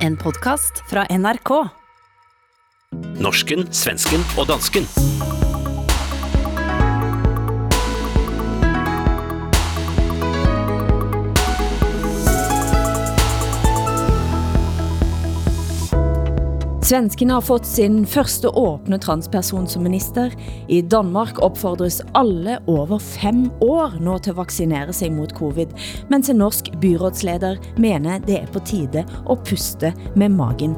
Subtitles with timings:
[0.00, 1.50] En podcast fra NRK.
[3.20, 4.88] Norsken, svensken og dansken.
[16.90, 20.32] Svenskene har fått sin første åbne transperson som minister.
[20.66, 25.70] I Danmark opfordres alle over fem år nå til at vaccinere sig mot covid,
[26.10, 30.74] mens en norsk byrådsleder mener det er på tide at puste med magen.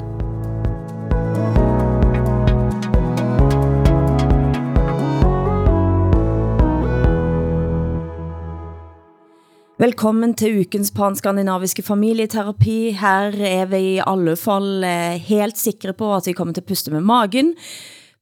[9.83, 12.93] Velkommen til ukens panskandinaviske familieterapi.
[12.95, 16.69] Her er vi i alle fall eh, helt sikre på at vi kommer til at
[16.69, 17.49] puste med magen.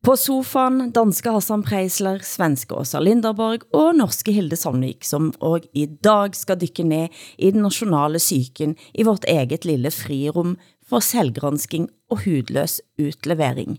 [0.01, 5.85] På sofaen, danske Hassan Preisler, svenske Åsa Linderborg og norske Hilde Sandvik, som og i
[5.85, 10.55] dag skal dykke ned i den nationale syken i vårt eget lille frirum
[10.89, 13.77] for selvgransking og hudløs utlevering.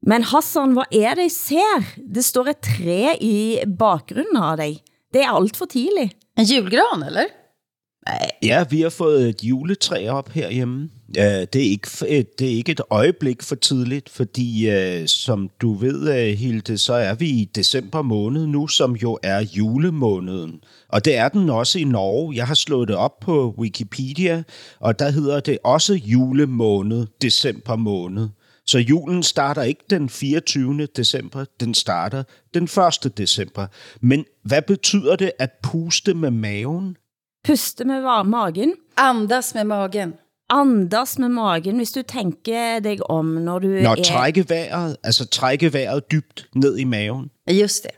[0.00, 1.92] Men Hassan, hvad er det I ser?
[2.00, 3.36] Det står et træ i
[3.68, 4.80] bakgrunden af dig.
[5.12, 6.16] Det er alt for tidligt.
[6.38, 7.24] En julgran, eller?
[8.42, 10.90] Ja, vi har fået et juletræ op herhjemme.
[11.16, 11.88] Ja, det, er ikke,
[12.38, 16.94] det er ikke et øjeblik for tidligt, fordi uh, som du ved, uh, Hilde, så
[16.94, 20.60] er vi i december måned nu, som jo er julemåneden.
[20.88, 22.36] Og det er den også i Norge.
[22.36, 24.42] Jeg har slået det op på Wikipedia,
[24.80, 28.28] og der hedder det også julemåned, december måned.
[28.66, 30.86] Så julen starter ikke den 24.
[30.86, 32.22] december, den starter
[32.54, 33.18] den 1.
[33.18, 33.66] december.
[34.00, 36.96] Men hvad betyder det at puste med maven?
[37.44, 38.74] Puste med magen.
[38.96, 40.14] Andas med magen.
[40.50, 44.02] Andas med magen, hvis du tænker dig om, når du Når er...
[44.02, 47.30] trække vejret, altså trække vejret dybt ned i maven.
[47.50, 47.90] Just det.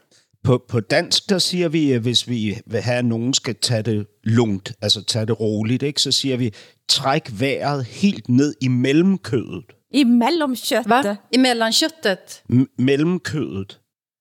[0.45, 3.83] På, på dansk, der siger vi, at hvis vi vil have, at nogen skal tage
[3.83, 6.53] det lungt, altså tage det roligt, ikke, så siger vi,
[6.89, 9.65] træk vejret helt ned i mellemkødet.
[9.95, 10.87] I mellem köttet.
[10.91, 11.17] Va?
[11.31, 12.42] I mellanköttet?
[12.50, 13.78] M- mellemkødet.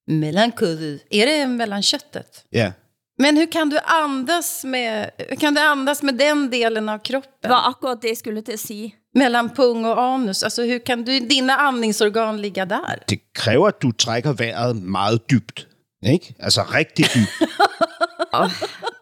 [0.07, 1.01] Mellankuddet.
[1.09, 2.45] Är det mellanköttet?
[2.49, 2.71] Ja.
[3.19, 7.49] Men hur kan du andas med, hur kan du andas med den delen av kroppen?
[7.49, 8.95] Var akkurat det, skulle til at sige.
[9.15, 10.43] Mellan pung och anus.
[10.43, 13.03] Alltså hur kan du, dina andningsorgan ligga där?
[13.07, 15.67] Det kræver, at du trækker vejret meget dybt.
[16.05, 16.35] Ikke?
[16.39, 17.49] Altså rigtig dybt.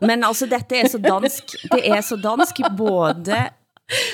[0.07, 1.43] Men altså, dette er så dansk.
[1.71, 3.35] Det er så dansk både...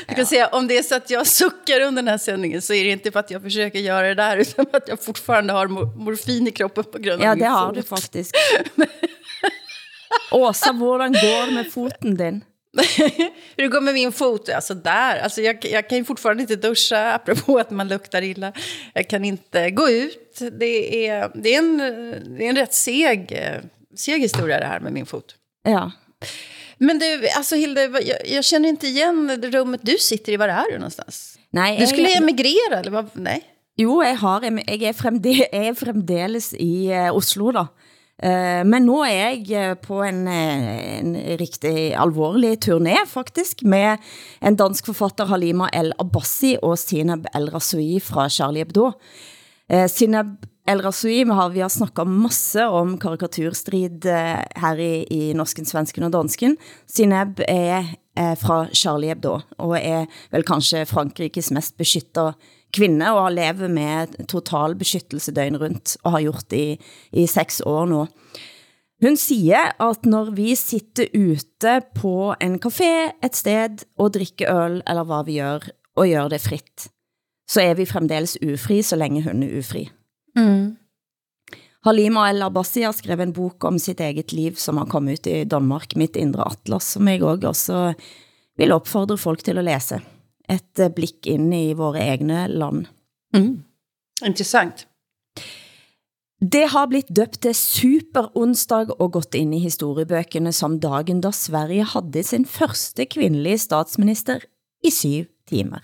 [0.07, 2.73] Jag kan säga, om det är så att jag suckar under den här sändningen så
[2.73, 5.53] är det inte för att jag försöker göra det där utan för att jag fortfarande
[5.53, 7.75] har mor- morfin i kroppen på grund av Ja, det har fot.
[7.75, 8.35] du faktisk.
[10.31, 12.43] Åsa, hvordan går med foten din?
[13.57, 14.49] Hur det går med min fot?
[14.49, 15.19] Alltså där.
[15.19, 18.53] Alltså jag, jag kan ju fortfarande inte duscha, apropå att man luktar illa.
[18.93, 20.39] Jag kan inte gå ut.
[20.59, 21.77] Det är, det är, en,
[22.37, 23.61] det är en rätt seg, eh,
[23.97, 25.35] seg historia det här med min fot.
[25.63, 25.91] Ja.
[26.79, 30.37] Men du, alltså Hilde, jag, jag känner inte igen det rummet du sitter i.
[30.37, 31.37] Var är du någonstans?
[31.49, 33.09] Nej, Du skulle jeg, emigrera, eller vad?
[33.13, 33.43] Nej.
[33.77, 37.67] jo, jeg, har, jeg, er fremde, jeg er fremdeles i uh, Oslo, da.
[38.17, 43.97] Uh, men nu er jeg eh, på en, eh, en rigtig alvorlig turné, faktisk, med
[44.41, 48.91] en dansk forfatter, Halima El Abbasi, og Sineb El Rasoui fra Charlie Hebdo.
[49.73, 55.21] Uh, Sineb El Rasoui har vi har snakket masse om karikaturstrid eh, her i, i
[55.37, 56.57] Norsken, Svensken og Dansken.
[56.91, 62.33] Sineb er er fra Charlie Hebdo, og er vel kanskje Frankrikes mest beskyttede
[62.75, 66.77] kvinde, og har levet med total beskyttelse døgn rundt, og har gjort det i,
[67.23, 68.07] i seks år nu.
[69.05, 74.81] Hun siger, at når vi sitter ute på en café et sted og drikker øl,
[74.87, 76.89] eller hvad vi gør, og gør det fritt,
[77.47, 79.89] så er vi fremdeles ufri, så længe hun er ufri.
[81.87, 85.29] Halima El Abbasi har skrevet en bok om sitt eget liv, som har kommet ut
[85.31, 87.77] i Danmark, Mitt indre atlas, som jeg også, også
[88.57, 90.01] vil opfordre folk til at læse.
[90.49, 92.87] Et eh, blik ind i våre egne land.
[94.25, 94.87] Intressant.
[96.37, 101.87] Det har blitt døbt til superonsdag og gått ind i historiebøkene som dagen, da Sverige
[101.95, 104.45] havde sin første kvindelige statsminister
[104.85, 105.81] i syv timer.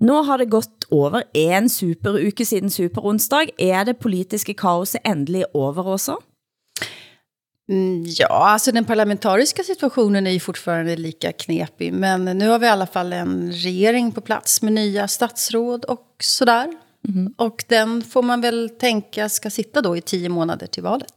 [0.00, 3.50] Nå har det gått over en superuke siden superonsdag.
[3.58, 6.16] Er det politiske kaoset endelig over også?
[7.70, 11.92] Mm, Ja, alltså den parlamentariska situationen är ju fortfarande lika knepig.
[11.92, 16.16] Men nu har vi i alla fall en regering på plats med nya statsråd och
[16.22, 16.72] sådär.
[17.36, 21.12] Och den får man väl tänka ska sitta då i tio månader till valet.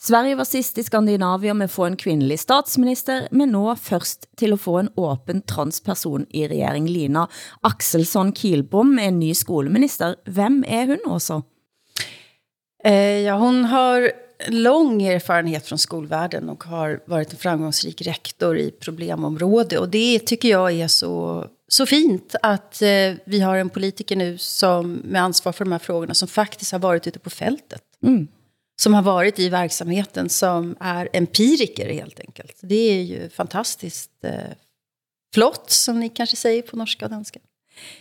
[0.00, 4.54] Sverige var sist i Skandinavia med at få en kvindelig statsminister, men nå først til
[4.54, 6.86] at få en åben transperson i regering.
[6.86, 7.26] Lina
[7.66, 10.14] Axelsson Kielbom er en ny skoleminister.
[10.30, 11.40] Hvem er hun også?
[12.84, 14.10] Eh, ja, hon har
[14.46, 19.78] lång erfarenhet från skolvärlden och har varit en framgångsrik rektor i problemområde.
[19.78, 24.38] Och det tycker jag är så, så fint att eh, vi har en politiker nu
[24.38, 27.82] som med ansvar för de här frågorna som faktiskt har varit ute på fältet.
[28.02, 28.28] Mm.
[28.80, 32.56] Som har varit i verksamheten, som är empiriker helt enkelt.
[32.60, 34.32] Det är ju fantastiskt eh,
[35.34, 37.40] flott, som ni kanske säger på norska och danska.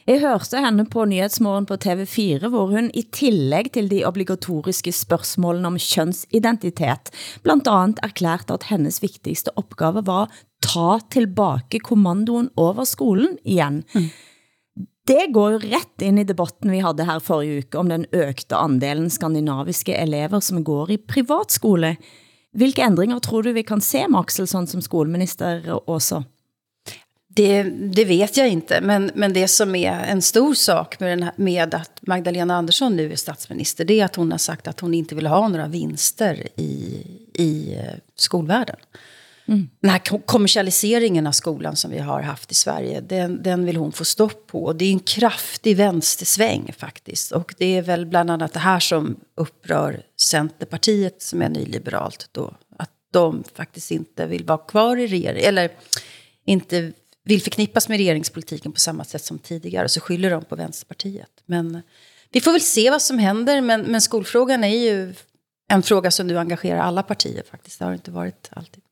[0.07, 5.67] Jeg hørte henne på Nyhedsmorgen på TV4, hvor hun i tillæg til de obligatoriske spørgsmålene
[5.67, 7.11] om kønsidentitet,
[7.45, 10.31] blandt andet erklærte at hennes vigtigste opgave var
[10.63, 13.83] ta tilbage kommandoen over skolen igen.
[13.93, 14.09] Mm.
[15.07, 18.57] Det går jo ret ind i debatten vi havde her forrige uke om den økte
[18.59, 21.95] andelen skandinaviske elever, som går i privatskole.
[22.57, 26.23] Hvilke ændringer tror du vi kan se med Axelsson som skolminister også?
[27.37, 27.63] Det,
[27.93, 31.33] det vet jag inte, men, men det som är en stor sak med, den här,
[31.35, 34.93] med att Magdalena Andersson nu är statsminister, det är att hon har sagt att hon
[34.93, 38.75] inte vill ha några vinster i, i eh, skolvärlden.
[39.47, 39.69] Mm.
[39.81, 43.91] Den här kommersialiseringen av skolan som vi har haft i Sverige, den, den vill hon
[43.91, 44.63] få stopp på.
[44.63, 47.31] Och det är en kraftig vänstersväng faktiskt.
[47.31, 52.53] Och det är väl bland annat det här som upprör Centerpartiet som är nyliberalt då.
[52.77, 55.71] Att de faktiskt inte vill vara kvar i regeringen, eller
[56.45, 56.91] inte
[57.23, 59.89] vill förknippas med regeringspolitiken på samma sätt som tidigare.
[59.89, 61.31] Så skyller de på Vänsterpartiet.
[61.45, 61.81] Men
[62.31, 63.61] vi får väl se vad som händer.
[63.61, 65.13] Men, men skolfrågan är ju
[65.69, 67.79] en fråga som nu engagerar alla partier faktiskt.
[67.79, 68.83] Det har inte varit alltid.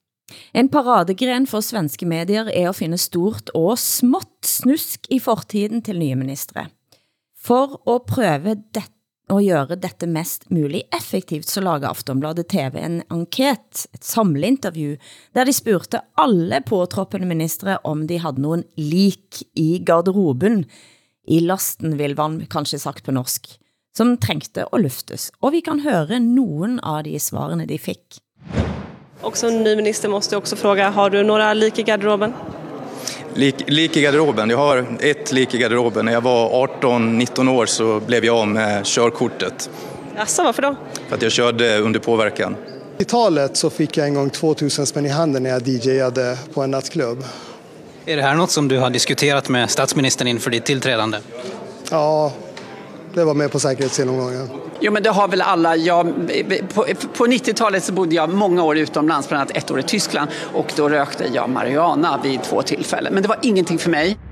[0.54, 6.00] En paradegren for svenske medier er at finde stort og smått snusk i fortiden til
[6.00, 6.68] nye ministre.
[7.46, 8.86] For at prøve det,
[9.30, 14.96] at gøre dette mest muligt effektivt, så lager Aftonbladet TV en enket, et samleinterview,
[15.34, 20.66] der de spurgte alle påtroppende ministre, om de havde nogen lik i garderoben,
[21.28, 23.50] i lasten vil man kanskje sagt på norsk,
[23.98, 25.32] som trængte at luftes.
[25.42, 28.22] Og vi kan høre nogen av de svarene de fik.
[29.26, 32.34] Och som ny minister måste jag också fråga, har du några lik i garderoben?
[33.34, 34.50] Lik, lik i garderoben?
[34.50, 36.06] Jag har ett lik i garderoben.
[36.06, 39.70] När jag var 18-19 år så blev jag av med körkortet.
[40.16, 40.76] Jaså, varför då?
[41.08, 42.56] För att jag körde under påverkan.
[42.98, 46.62] I talet så fick jag en gång 2000 spänn i handen när jag DJade på
[46.62, 47.24] en nattklubb.
[48.06, 51.18] Är det här något som du har diskuterat med statsministern inför ditt tillträdande?
[51.92, 52.32] Ja,
[53.16, 54.48] det var med på säkerhetsgenomgången.
[54.80, 55.76] Jo, men det har väl alla.
[55.76, 56.06] Jag,
[56.74, 56.86] på,
[57.18, 60.30] på 90-talet så bodde jag många år utomlands, bland annat ett år i Tyskland.
[60.54, 63.14] Och då rökte jag marijuana vid två tillfällen.
[63.14, 64.18] Men det var ingenting för mig.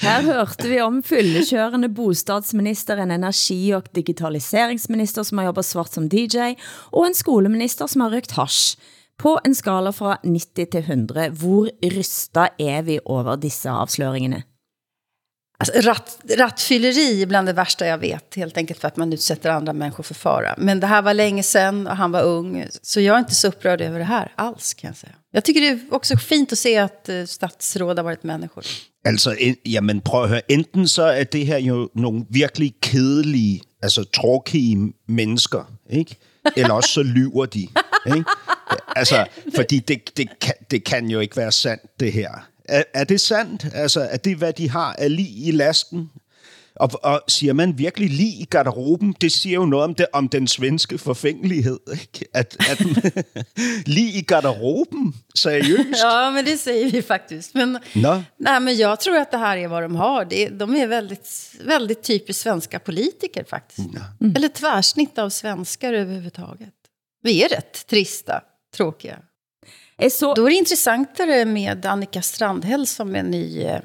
[0.00, 6.06] Her hørte vi om fyllekørende bostadsminister, en energi- og digitaliseringsminister som har jobbet svart som
[6.08, 6.54] DJ,
[6.94, 8.78] og en skoleminister som har røkt hash.
[9.18, 14.44] På en skala fra 90 til 100, hvor rysta er vi over disse afsløringene?
[15.60, 19.50] Alltså, ratt, rattfylleri är bland det värsta jag vet, helt enkelt för att man utsätter
[19.50, 20.54] andra människor för fara.
[20.58, 23.48] Men det här var länge sedan och han var ung, så jag är inte så
[23.48, 25.12] upprörd över det här alls kan jag säga.
[25.32, 28.64] Jag tycker det är också fint att se att eh, statsråd har varit människor.
[29.06, 34.04] Altså, jamen prøv at høre, enten så er det her jo nogle virkelig kedelige, altså
[34.04, 36.16] tråkige mennesker, ikke?
[36.56, 37.68] Eller også så lyver de,
[38.06, 38.24] ikke?
[38.96, 42.47] Altså, fordi det, det, kan, det kan jo ikke være sandt, det her.
[42.68, 43.66] Er, er det sandt?
[43.74, 46.10] Altså, er det, hvad de har af lige i lasten?
[46.78, 50.28] Og, og siger man virkelig lige i garderoben, det siger jo noget om, det, om
[50.28, 51.78] den svenske forfængelighed.
[51.92, 52.26] Ikke?
[52.34, 52.80] At, at
[53.96, 56.02] lige i garderoben, seriøst.
[56.04, 57.54] Ja, men det säger vi faktiskt.
[57.54, 58.22] Men, Nå?
[58.38, 60.24] nej, men jag tror att det här är vad de har.
[60.24, 63.88] Det, de är väldigt, väldigt typiskt svenska politiker faktiskt.
[64.20, 64.36] Mm.
[64.36, 66.74] Eller tvärsnitt av svenskar överhuvudtaget.
[67.22, 68.40] Vi är rätt trista,
[68.76, 69.18] tråkiga.
[69.98, 70.34] Är så...
[70.34, 73.62] Då är det intressantare med Annika Strandhäll som är ny...
[73.62, 73.80] Eh,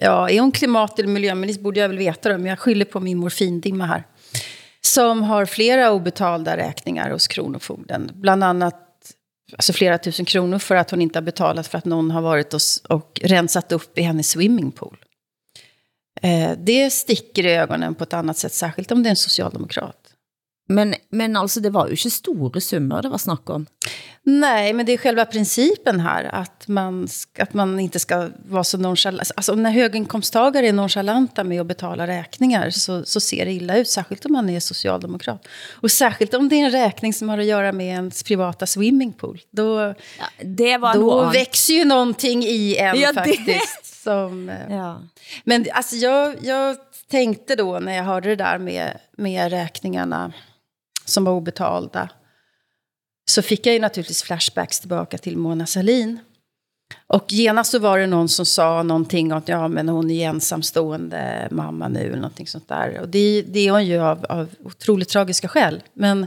[0.00, 3.00] ja, är hon klimat eller miljöminister borde jag väl veta det, men jag skyller på
[3.00, 4.04] min morfindimma här.
[4.80, 8.10] Som har flera obetalda räkningar hos Kronofogden.
[8.14, 8.82] Bland annat
[9.52, 12.54] alltså flera tusen kronor för att hon inte har betalat för att någon har varit
[12.54, 14.96] och, och rensat upp i hennes swimmingpool.
[16.22, 20.05] Eh, det sticker i ögonen på ett annat sätt, särskilt om det är en socialdemokrat.
[20.68, 23.66] Men, men altså, det var jo ikke store summer det var snak om.
[24.22, 27.08] Nej, men det är själva principen här, att man,
[27.38, 29.30] att man inte ska vara så nonchalant.
[29.36, 33.88] Alltså när höginkomsttagare är nonchalanta med att betala räkningar så, så ser det illa ut,
[33.88, 35.46] särskilt om man är socialdemokrat.
[35.72, 39.40] Och särskilt om det är en räkning som har att göra med ens privata swimmingpool.
[39.50, 44.02] Då, Ja, det var då nog växer ju någonting i en Ja, det- faktiskt.
[44.02, 45.00] Som, eh, Ja.
[45.44, 46.76] Men alltså jag, jag
[47.10, 50.32] tänkte då när jag hörde det där med, med räkningarna
[51.08, 52.08] som var obetalda.
[53.30, 56.18] Så fick jag ju naturligtvis flashbacks tillbaka till Mona Salin.
[57.06, 60.28] Och genast så var det någon som sa någonting om att ja, men hon är
[60.28, 63.00] ensamstående mamma nu eller någonting sånt där.
[63.00, 65.82] Och det, det är hon ju av, av otroligt tragiska skäl.
[65.92, 66.26] Men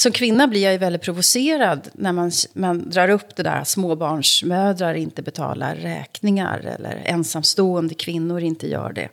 [0.00, 4.94] som kvinna blir jag ju väldigt provocerad när man, man drar upp det där småbarnsmödrar
[4.94, 9.08] inte betalar räkningar eller ensamstående kvinnor inte gör det.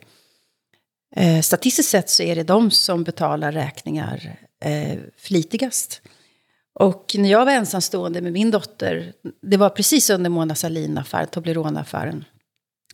[1.16, 6.02] Eh, statistiskt sett så är det de som betalar räkningar eh, flitigast.
[6.74, 9.12] Och när jag var ensamstående med min dotter,
[9.42, 12.24] det var precis under Mona Sahlin-affären, Toblerone-affären,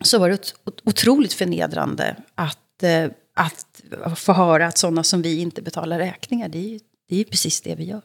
[0.03, 0.53] så var det
[0.83, 3.81] otroligt förnedrande att, eh, att
[4.15, 6.49] få höra att sådana som vi inte betalar räkningar.
[6.49, 6.79] Det är ju,
[7.09, 8.01] det är ju precis det vi gör.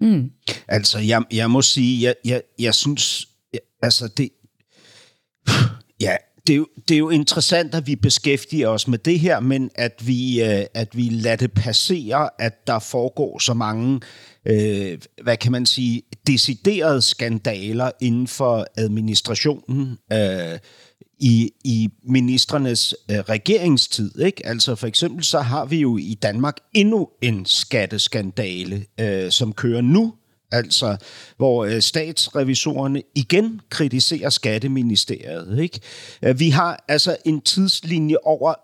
[0.00, 0.30] Mm.
[0.68, 4.30] Altså, jeg, jeg må sige, jeg, jeg, jeg synes, jeg, altså det,
[6.00, 6.16] ja,
[6.50, 9.70] det er, jo, det er jo interessant, at vi beskæftiger os med det her, men
[9.74, 14.00] at vi, øh, at vi lader det passere, at der foregår så mange,
[14.46, 20.58] øh, hvad kan man sige, deciderede skandaler inden for administrationen øh,
[21.18, 24.18] i, i ministernes øh, regeringstid.
[24.20, 24.46] Ikke?
[24.46, 29.80] Altså for eksempel så har vi jo i Danmark endnu en skatteskandale, øh, som kører
[29.80, 30.14] nu,
[30.52, 30.96] altså
[31.36, 35.58] hvor øh, statsrevisorerne igen kritiserer skatteministeriet.
[35.58, 35.80] Ikke?
[36.22, 38.54] Øh, vi har altså en tidslinje over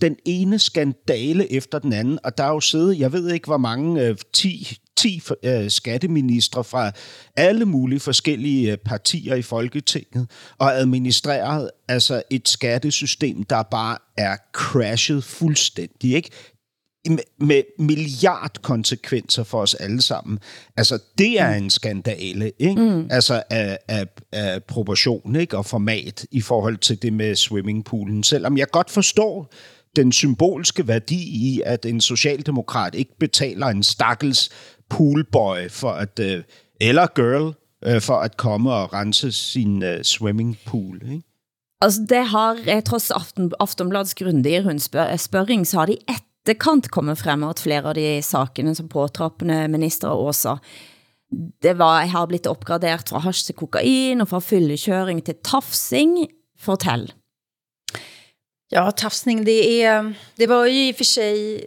[0.00, 3.56] den ene skandale efter den anden, og der er jo siddet, jeg ved ikke hvor
[3.56, 6.92] mange, øh, 10, 10 øh, skatteministre fra
[7.36, 14.36] alle mulige forskellige øh, partier i Folketinget, og administreret altså et skattesystem, der bare er
[14.52, 16.14] crashet fuldstændig.
[16.14, 16.30] Ikke?
[17.38, 20.38] Med milliardkonsekvenser for os alle sammen.
[20.76, 22.82] Altså, det er en skandale, ikke?
[22.82, 23.08] Mm.
[23.10, 25.56] Altså, af, af, af proportion, ikke?
[25.56, 28.22] Og format i forhold til det med swimmingpoolen.
[28.22, 29.52] Selvom jeg godt forstår
[29.96, 34.50] den symbolske værdi i, at en socialdemokrat ikke betaler en stakkels
[34.90, 36.42] poolboy for at, øh,
[36.80, 41.22] eller girl, øh, for at komme og rense sin uh, swimmingpool, ikke?
[41.80, 47.44] Altså, det har, trods Aften, Aftonbladets grundige rundspørring, så har de et etterkant kommer frem
[47.44, 50.58] at flere av de sakene som påtrappende minister også
[51.60, 56.22] det var, jeg har blitt opgraderet fra hash til kokain og fra fyllekøring til tafsing.
[56.58, 57.10] Fortell.
[58.72, 61.64] Ja, tafsning, det, är, det var ju i och för sig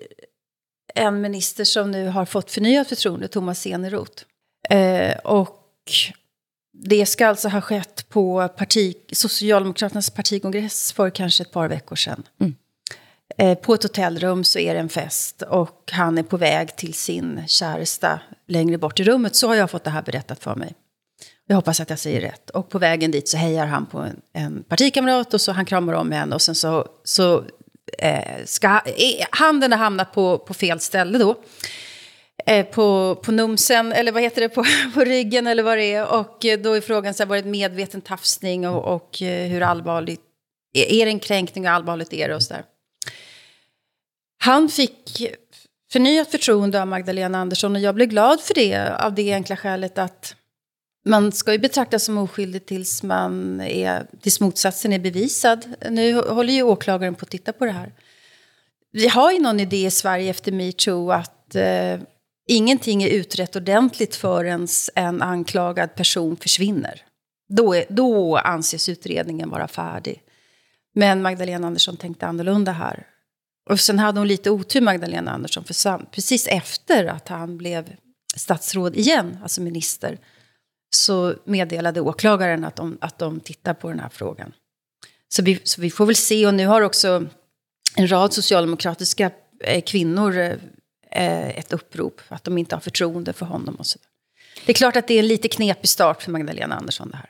[0.96, 4.24] en minister som nu har fått förnyat förtroende, Thomas Eneroth.
[4.70, 5.92] Eh, och
[6.74, 12.24] det ska alltså ha skett på parti, Socialdemokraternas partikongress för kanske ett par veckor sedan.
[12.40, 12.56] Mm.
[13.38, 16.94] Eh, på ett hotellrum så är det en fest och han är på väg till
[16.94, 19.36] sin kärsta längre bort i rummet.
[19.36, 20.74] Så har jag fått det här berättat för mig.
[21.48, 22.50] Jag hoppas att jag säger rätt.
[22.50, 25.94] Och på vägen dit så hejar han på en, en partikamrat och så han kramar
[25.94, 27.44] om henne och sen så, så
[27.98, 31.36] eh, ska eh, handen har hamnat på, på fel ställe då.
[32.46, 36.14] Eh, på, på numsen, eller vad heter det, på, på ryggen eller vad det är.
[36.14, 39.62] Och eh, då är frågan, så här, var det medveten tafsning och, och eh, hur
[39.62, 40.22] allvarligt,
[40.74, 42.64] är, är det en kränkning och allvarligt är det och så där.
[44.44, 45.22] Han fick
[45.92, 49.98] förnyat förtroende av Magdalena Andersson och jag blev glad för det av det enkla skälet
[49.98, 50.36] att
[51.06, 55.66] man ska ju betraktas som oskyldig tills, man är, tills motsatsen är bevisad.
[55.90, 57.94] Nu håller ju åklagaren på att titta på det här.
[58.92, 62.00] Vi har ju någon idé i Sverige efter metoo att eh,
[62.48, 67.02] ingenting är utrett ordentligt förrän en anklagad person försvinner.
[67.50, 70.22] Då, är, då anses utredningen vara färdig.
[70.96, 73.08] Men Magdalena Andersson tänkte annorlunda här.
[73.72, 77.96] Och sen hade hon lite otur, Magdalena Andersson, för sam- precis efter att han blev
[78.36, 80.18] statsråd igen, alltså minister,
[80.96, 84.54] så meddelade åklagaren att de, att de tittar på den här frågan.
[85.30, 87.26] Så vi, så vi får väl se, och nu har också
[87.96, 89.32] en rad socialdemokratiska
[89.64, 90.38] eh, kvinnor
[91.12, 94.00] eh, ett upprop, att de inte har förtroende för honom och så.
[94.66, 97.30] Det är klart att det är en lite knepig start för Magdalena Andersson det här.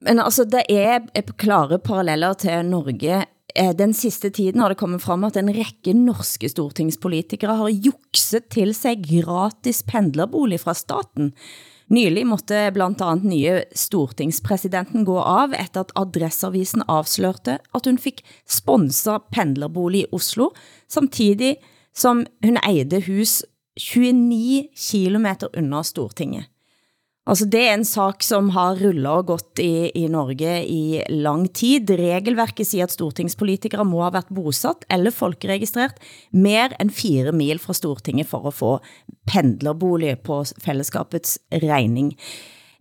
[0.00, 3.24] Men altså, det er klare paralleller til Norge
[3.54, 8.48] Eh, den siste tiden har det kommet frem at en række norske stortingspolitikere har jukset
[8.50, 11.30] til sig gratis pendlerbolig fra staten.
[11.94, 18.24] Nylig måtte blandt andet nye stortingspresidenten gå av, efter at adressavisen avslørte, at hun fik
[18.48, 20.50] sponset pendlerbolig i Oslo,
[20.88, 21.58] samtidig
[21.94, 23.42] som hun eide hus
[23.78, 26.50] 29 kilometer under Stortinget.
[27.24, 31.46] Altså det er en sak som har rullet og gått i, i Norge i lang
[31.56, 31.88] tid.
[31.96, 35.96] Regelverket siger, at stortingspolitikere må ha været bosatt eller folkeregistreret
[36.36, 38.74] mer end fire mil fra Stortinget for at få
[39.30, 42.12] pendlerbolig på fællesskapets regning.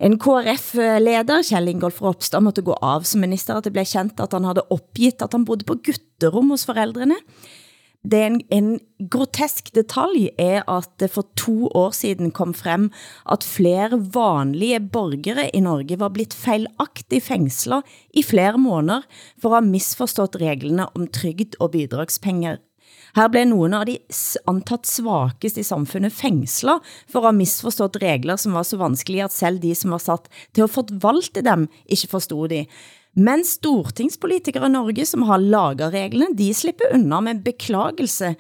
[0.04, 4.34] En KRF-leder, Kjell Ingolf Ropstad, måtte gå av som minister, at det blev kendt, at
[4.36, 7.16] han havde opgivet, at han bodde på gutterum hos forældrene
[8.04, 12.90] det er en, en grotesk detalj er, at det for to år siden kom frem,
[13.32, 19.08] at flere vanlige borgere i Norge var blitt feilagtigt fængslet i flere måneder
[19.40, 22.60] for at have misforstået reglerne om trygd og bidragspenger.
[23.16, 23.98] Her blev nogle af de
[24.50, 29.34] antatt svakest i samfundet fængslet for at have misforstået regler, som var så vanskelige, at
[29.34, 32.66] selv de, som var sat til at forvalte dem, ikke forstod de.
[33.16, 38.34] Men stortingspolitikere i Norge, som har laget reglene, de slipper unna med beklagelse.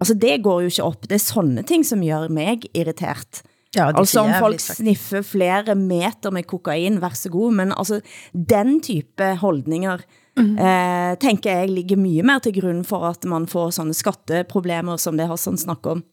[0.00, 1.08] Altså det går jo ikke op.
[1.08, 3.42] Det er sådanne ting, som gør mig irritert.
[3.74, 8.00] Ja, altså om folk sniffer flere meter med kokain, vær så god, men altså
[8.32, 10.04] den type holdninger
[10.36, 10.58] mm.
[10.58, 15.18] eh, tænker jeg ligger mye mer til grund for at man får sådanne skatteproblemer, som
[15.18, 16.04] det har sådan snak om.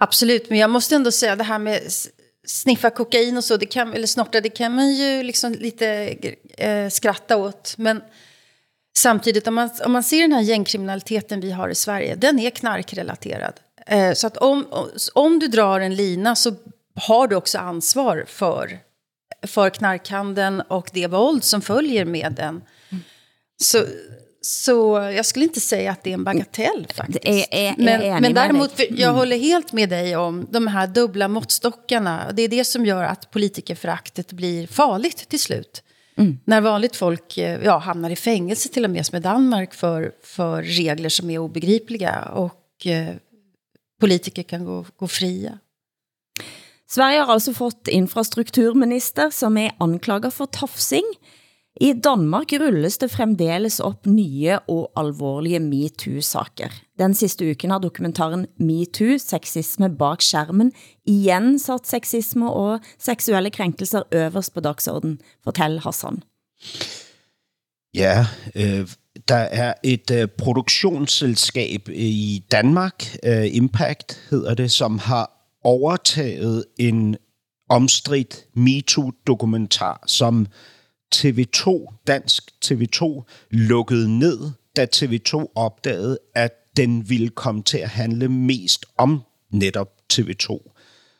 [0.00, 1.80] Absolut, men jag måste ändå säga det här med
[2.46, 6.16] sniffa kokain och så, det kan, eller snorta, det kan man ju liksom lite
[6.58, 7.74] eh, skratta åt.
[7.78, 8.02] Men
[8.96, 12.50] samtidigt, om man, om man ser den här gängkriminaliteten vi har i Sverige, den är
[12.50, 13.60] knarkrelaterad.
[13.86, 14.66] Eh, så att om,
[15.14, 16.54] om du drar en lina så
[16.94, 18.78] har du också ansvar för,
[19.46, 22.62] för knarkhandeln och det våld som följer med den.
[22.90, 23.04] Mm.
[23.62, 23.84] Så,
[24.44, 27.24] så jag skulle inte säga att det är en bagatell faktiskt.
[27.24, 29.14] Är, är, men, är men däremot, för jag mm.
[29.14, 32.32] håller helt med dig om de här dubbla måttstockarna.
[32.32, 35.82] Det är det som gör att politikerföraktet blir farligt till slut.
[36.16, 36.38] Mm.
[36.44, 40.12] När vanligt folk eh, ja, hamnar i fängelse till och med som i Danmark för,
[40.22, 43.14] för regler som är obegripliga och eh,
[44.00, 45.58] politiker kan gå, gå fria.
[46.90, 51.04] Sverige har altså fått infrastrukturminister, som er anklaget for tafsing.
[51.80, 56.68] I Danmark rulles det fremdeles op nye og alvorlige MeToo-saker.
[56.98, 60.72] Den sidste uken har dokumentaren MeToo, sexisme bak skærmen,
[61.06, 65.20] igen sat sexisme og seksuelle krænkelser øverst på dagsorden.
[65.44, 66.22] Fortæl Hassan.
[67.94, 68.88] Ja, øh,
[69.28, 75.30] der er et øh, produktionsselskab øh, i Danmark, øh, Impact hedder det, som har
[75.64, 77.16] overtaget en
[77.68, 80.46] omstridt MeToo-dokumentar, som
[81.16, 88.28] TV2, dansk TV2, lukkede ned, da TV2 opdagede, at den ville komme til at handle
[88.28, 90.72] mest om netop TV2.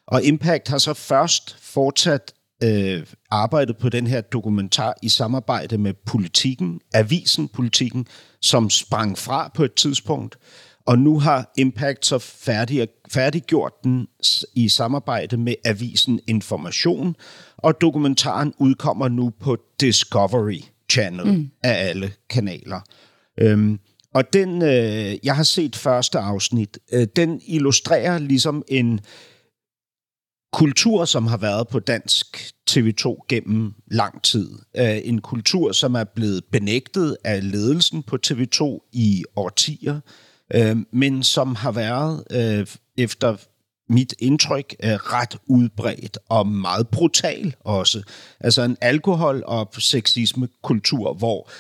[0.07, 2.33] Og Impact har så først fortsat
[2.63, 8.07] øh, arbejdet på den her dokumentar i samarbejde med Politikken, Avisen Politikken,
[8.41, 10.39] som sprang fra på et tidspunkt.
[10.87, 14.07] Og nu har Impact så færdig, færdiggjort den
[14.55, 17.17] i samarbejde med Avisen Information,
[17.63, 21.51] og dokumentaren udkommer nu på Discovery Channel mm.
[21.63, 22.81] af alle kanaler.
[23.41, 23.79] Øhm,
[24.15, 29.01] og den, øh, jeg har set første afsnit, øh, den illustrerer ligesom en
[30.53, 34.51] kultur, som har været på dansk TV2 gennem lang tid.
[34.77, 40.01] Øh, en kultur, som er blevet benægtet af ledelsen på TV2 i årtier,
[40.55, 42.67] øh, men som har været øh,
[42.99, 43.37] efter
[43.93, 48.03] mit indtryk ret udbredt og meget brutal også.
[48.41, 51.51] Altså en alkohol- og sexisme-kultur, hvor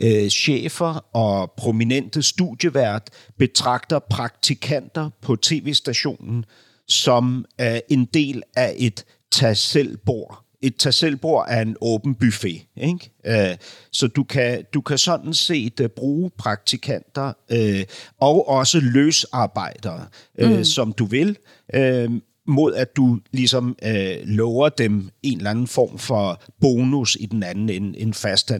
[0.00, 6.44] øh, chefer og prominente studievært betragter praktikanter på tv-stationen
[6.88, 12.14] som øh, en del af et tag selv bord et tag selvbord er en åben
[12.14, 12.62] buffet.
[12.76, 13.10] Ikke?
[13.26, 13.56] Øh,
[13.92, 17.84] så du kan, du kan sådan set uh, bruge praktikanter øh,
[18.20, 20.06] og også løsarbejdere,
[20.38, 20.64] øh, mm.
[20.64, 21.36] som du vil,
[21.74, 22.10] øh,
[22.46, 27.42] mod at du ligesom øh, lover dem en eller anden form for bonus i den
[27.42, 28.52] anden end en fast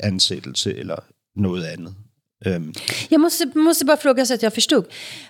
[0.00, 0.96] ansættelse eller
[1.36, 1.94] noget andet.
[2.46, 2.74] Um.
[3.10, 4.84] Jag måste, måste bara fråga så att jag förstod.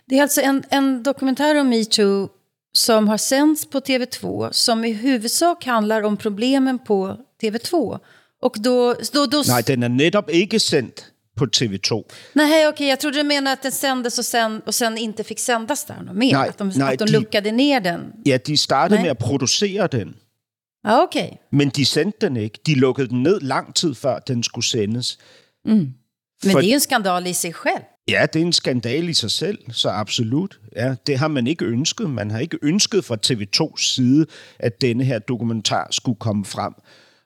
[0.08, 2.28] Det är alltså en, en dokumentär om MeToo
[2.76, 7.98] som har sänds på TV2 som i huvudsak handlar om problemen på TV2.
[8.42, 9.42] Och då, då, då...
[9.46, 11.04] Nej, den är netop ikke sendt
[11.36, 12.04] på TV2.
[12.32, 15.24] Nej, okej, okay, jag trodde du menade att den sändes och sen, och sen inte
[15.24, 16.32] fick sändas där något mer.
[16.32, 18.12] Nej, att de, nej, att de, de luckade ner den.
[18.24, 19.02] Ja, de startede nej.
[19.02, 20.14] med at producere den.
[20.82, 21.30] Ja, okay.
[21.50, 22.60] Men de sendte den ikke.
[22.66, 25.18] De lukkede den ned lang tid før den skulle sendes.
[25.68, 25.94] Mm.
[26.42, 26.60] Men For...
[26.60, 27.84] det er en skandal i sig selv.
[28.08, 30.60] Ja, det er en skandal i sig selv, så absolut.
[30.76, 32.10] Ja, det har man ikke ønsket.
[32.10, 34.26] Man har ikke ønsket fra TV2's side,
[34.58, 36.72] at denne her dokumentar skulle komme frem.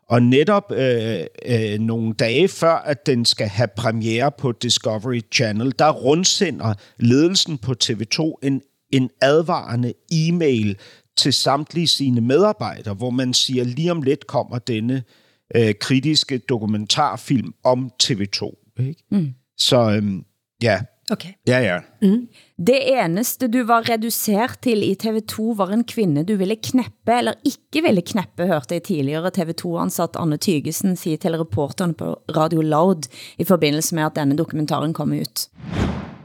[0.08, 5.74] Og netop øh, øh, nogle dage før, at den skal have premiere på Discovery Channel,
[5.78, 8.62] der rundsender ledelsen på TV2 en,
[8.92, 10.78] en advarende e-mail
[11.16, 15.02] til samtlige sine medarbejdere, hvor man siger, lige om lidt kommer denne
[15.54, 18.74] øh, kritiske dokumentarfilm om TV2.
[18.80, 19.02] Ikke?
[19.10, 19.34] Mm.
[19.58, 20.24] Så øhm,
[20.62, 21.29] ja, Okay.
[21.46, 21.79] Ja, ja.
[22.03, 22.29] Mm.
[22.66, 27.33] Det eneste du var reduceret til i TV2 var en kvinde du ville kneppe eller
[27.44, 33.09] ikke ville kneppe, hørte jeg tidligere TV2-ansat Anne Tygesen sige til reporterne på Radio Loud
[33.38, 35.49] i forbindelse med at denne dokumentaren kom ut.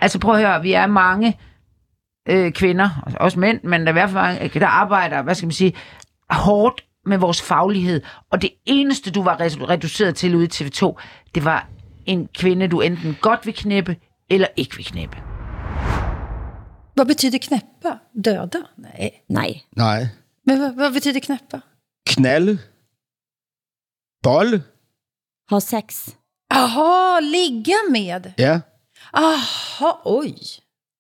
[0.02, 1.40] Altså prøv at høre, vi er mange
[2.30, 5.48] øh, kvinder, også mænd, men der er i hvert fald mange, der arbejder, hvad skal
[5.48, 5.74] man sige,
[6.30, 8.02] hårdt med vores faglighed.
[8.32, 11.02] Og det eneste, du var reduceret til ude i TV2,
[11.36, 11.68] det var
[12.06, 13.96] en kvinde, du enten godt vil knæppe,
[14.30, 15.18] eller ikke vil knæppe.
[16.96, 17.98] Hvad betyder knäppa?
[18.26, 18.62] Döda?
[18.78, 19.12] Nej.
[19.30, 19.62] Nej.
[19.76, 20.08] Nej.
[20.46, 21.60] Men hvad, hvad betyder knäppa?
[22.08, 22.60] Knalle.
[24.24, 24.64] Bolle.
[25.50, 26.10] Ha sex.
[26.50, 28.32] Aha, ligga med.
[28.38, 28.60] Ja.
[29.14, 30.32] Aha, oj.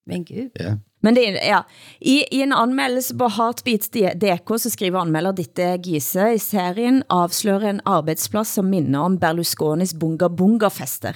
[0.08, 0.50] Men gud.
[0.60, 0.76] Ja.
[1.04, 1.62] Men det er, ja,
[2.02, 7.70] i, i en anmeldelse på Heartbeats DK, så skriver anmelder Ditte Gise i serien avslører
[7.70, 11.14] en arbejdsplads som minder om Berlusconis Bunga Bunga fester.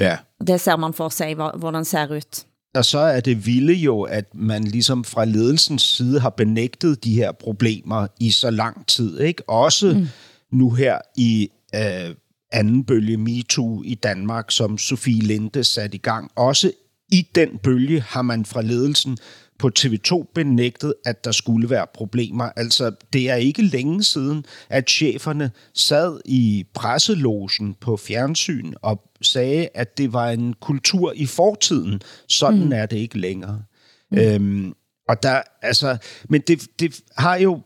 [0.00, 0.16] Ja.
[0.46, 2.46] Det ser man for sig, hvordan ser ut.
[2.74, 7.14] Og så er det vilde jo, at man ligesom fra ledelsens side har benægtet de
[7.14, 9.20] her problemer i så lang tid.
[9.20, 9.48] Ikke?
[9.48, 10.06] Også mm.
[10.52, 12.14] nu her i øh,
[12.52, 16.30] anden bølge MeToo i Danmark, som Sofie Linde satte i gang.
[16.36, 16.72] Også
[17.12, 19.18] i den bølge har man fra ledelsen
[19.58, 22.44] på TV2 benægtet, at der skulle være problemer.
[22.56, 29.68] Altså, det er ikke længe siden, at cheferne sad i presselogen på fjernsyn og sagde,
[29.74, 32.00] at det var en kultur i fortiden.
[32.28, 32.72] Sådan mm.
[32.72, 33.62] er det ikke længere.
[34.10, 34.18] Mm.
[34.18, 34.72] Øhm,
[35.08, 35.96] og der, altså,
[36.28, 37.60] men det, det har jo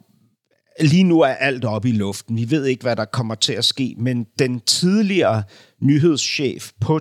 [0.80, 2.36] lige nu er alt oppe i luften.
[2.36, 5.42] Vi ved ikke, hvad der kommer til at ske, men den tidligere
[5.80, 7.00] nyhedschef på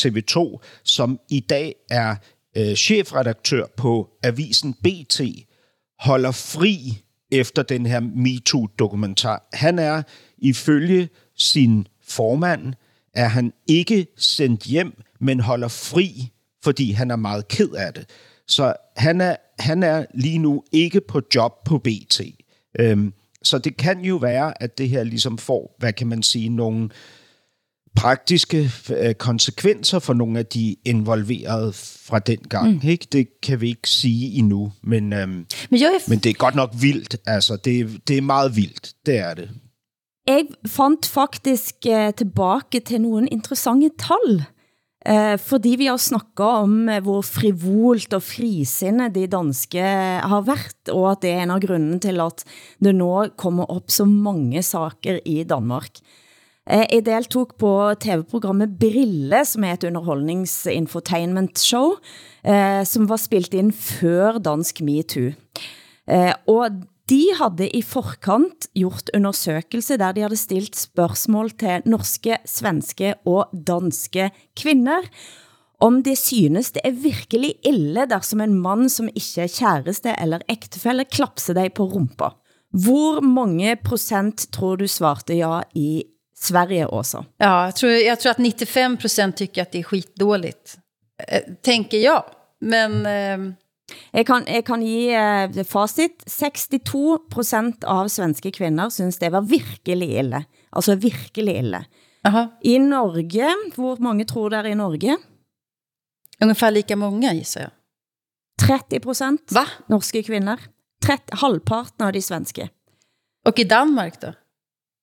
[0.00, 2.16] TV2, som i dag er
[2.56, 5.20] øh, chefredaktør på avisen BT,
[6.00, 9.48] holder fri efter den her MeToo-dokumentar.
[9.52, 10.02] Han er
[10.38, 12.74] ifølge sin formand,
[13.14, 16.32] er han ikke sendt hjem, men holder fri,
[16.64, 18.06] fordi han er meget ked af det.
[18.48, 22.20] Så han er, han er lige nu ikke på job på BT.
[22.78, 26.48] Øhm, så det kan jo være, at det her ligesom får, hvad kan man sige,
[26.48, 26.90] nogle
[27.96, 32.70] praktiske øh, konsekvenser for nogle af de involverede fra den gang.
[32.70, 32.88] Mm.
[32.88, 33.06] Ikke?
[33.12, 36.54] Det kan vi ikke sige endnu, men, øhm, Men jeg er men det er godt
[36.54, 37.16] nok vildt.
[37.26, 39.50] Altså, det, det er meget vildt, det er det.
[40.28, 44.42] Jeg fandt faktisk eh, tilbage til nogle interessante tal.
[45.06, 50.88] Eh, fordi vi har snakket om eh, hvor frivolt og frisindet de danske har været,
[50.92, 52.44] og at det er en af grunden til at
[52.84, 55.88] det nå kommer op så mange saker i Danmark.
[56.70, 61.94] Eh, Jeg deltog på tv-programmet Brille, som er et underholdningsinfotainment-show,
[62.44, 65.32] eh, som var spilt ind før Dansk MeToo.
[66.10, 66.68] Eh, og
[67.10, 73.50] de havde i forkant gjort undersøgelse, der de havde stilt spørgsmål til norske, svenske og
[73.66, 75.02] danske kvinder,
[75.80, 80.38] om det synes det er virkelig ille, dersom en mand, som ikke er kæreste eller
[80.48, 82.30] ægtefælle, klapser dig på rumpa.
[82.70, 86.04] Hvor mange procent tror du svarte ja i
[86.36, 87.22] Sverige også?
[87.40, 90.78] Ja, jeg tror, jag tror att 95 procent tycker att det är skitdåligt.
[91.28, 92.24] Eh, Tänker jag.
[92.60, 93.06] Men...
[93.06, 93.54] Eh,
[94.12, 96.24] jeg kan, jeg kan give eh, facit.
[96.26, 100.44] 62% av svenske kvinder synes det var virkelig ille.
[100.72, 101.84] Altså virkelig ille.
[102.24, 102.46] aha.
[102.62, 105.16] I Norge, hvor mange tror der i Norge?
[106.42, 107.70] Ungefär lika många gissar jag.
[108.62, 109.66] 30% Va?
[109.86, 110.60] norske kvinder.
[111.04, 112.68] 30, halvparten av de svenske.
[113.46, 114.32] Och i Danmark då?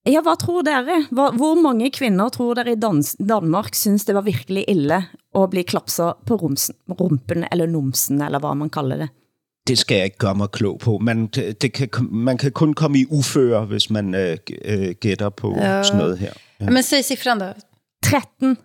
[0.03, 1.05] Ja, hvad tror dere?
[1.11, 5.03] Hvor, hvor mange kvinder tror dere i dans, Danmark synes det var virkelig ille
[5.43, 9.09] at blive klapset på rumsen, rumpen eller numsen, eller hvad man kalder det?
[9.67, 10.97] Det skal jeg ikke gøre mig klog på.
[10.97, 15.29] Man, det, det kan, man kan kun komme i uføre, hvis man øh, øh, gætter
[15.29, 15.83] på Ja.
[15.83, 16.33] sådan noget her.
[16.59, 16.69] Ja.
[16.69, 17.45] Men säg siffran då.
[18.05, 18.57] 13.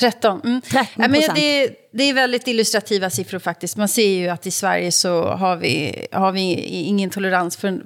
[0.00, 0.40] 13.
[0.44, 0.60] Mm.
[0.60, 3.76] 13 Ja, men det, det är väldigt illustrativa siffror faktiskt.
[3.76, 7.82] Man ser ju att i Sverige så har vi, har vi ingen tolerans för,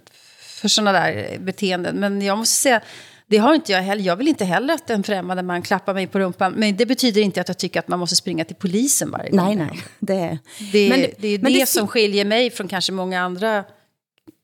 [0.61, 2.01] för sådana där beteenden.
[2.01, 2.81] Men jag måste säga,
[3.31, 4.03] det har inte jag heller.
[4.03, 6.53] Jag vill inte heller att en främmande man klappar mig på rumpan.
[6.53, 9.41] Men det betyder inte att jag tycker att man måste springa till polisen varje gång.
[9.47, 9.83] Nej, nej.
[10.01, 10.39] Det,
[10.73, 13.65] Det, Men det, är men det, det- som skiljer mig från kanske många andra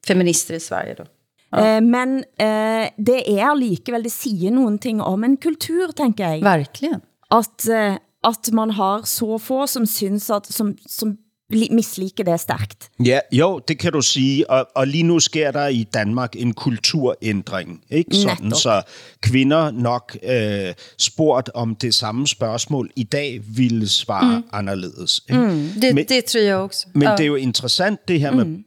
[0.07, 1.05] feminister i Sverige då.
[1.59, 6.43] Eh, men eh, det er likevel, det siger nogen ting om en kultur, tænker jeg.
[6.45, 7.01] Verkligen.
[7.31, 11.17] At, eh, at man har så få, som synes at, som, som
[11.53, 12.89] li- misliker det stærkt.
[13.05, 14.51] Ja, jo, det kan du sige.
[14.51, 17.85] Og, og lige nu sker der i Danmark en kulturændring.
[17.91, 18.59] Ikke sådan, Netop.
[18.61, 18.83] så
[19.21, 24.45] kvinder nok øh, spurgt om det samme spørgsmål i dag ville svare mm.
[24.53, 25.23] anderledes.
[25.31, 25.41] Ikke?
[25.43, 25.69] Mm.
[25.81, 26.89] Det, Men- det tror jag också.
[26.95, 27.11] Men Ja.
[27.17, 28.59] det er jo interessant det her med,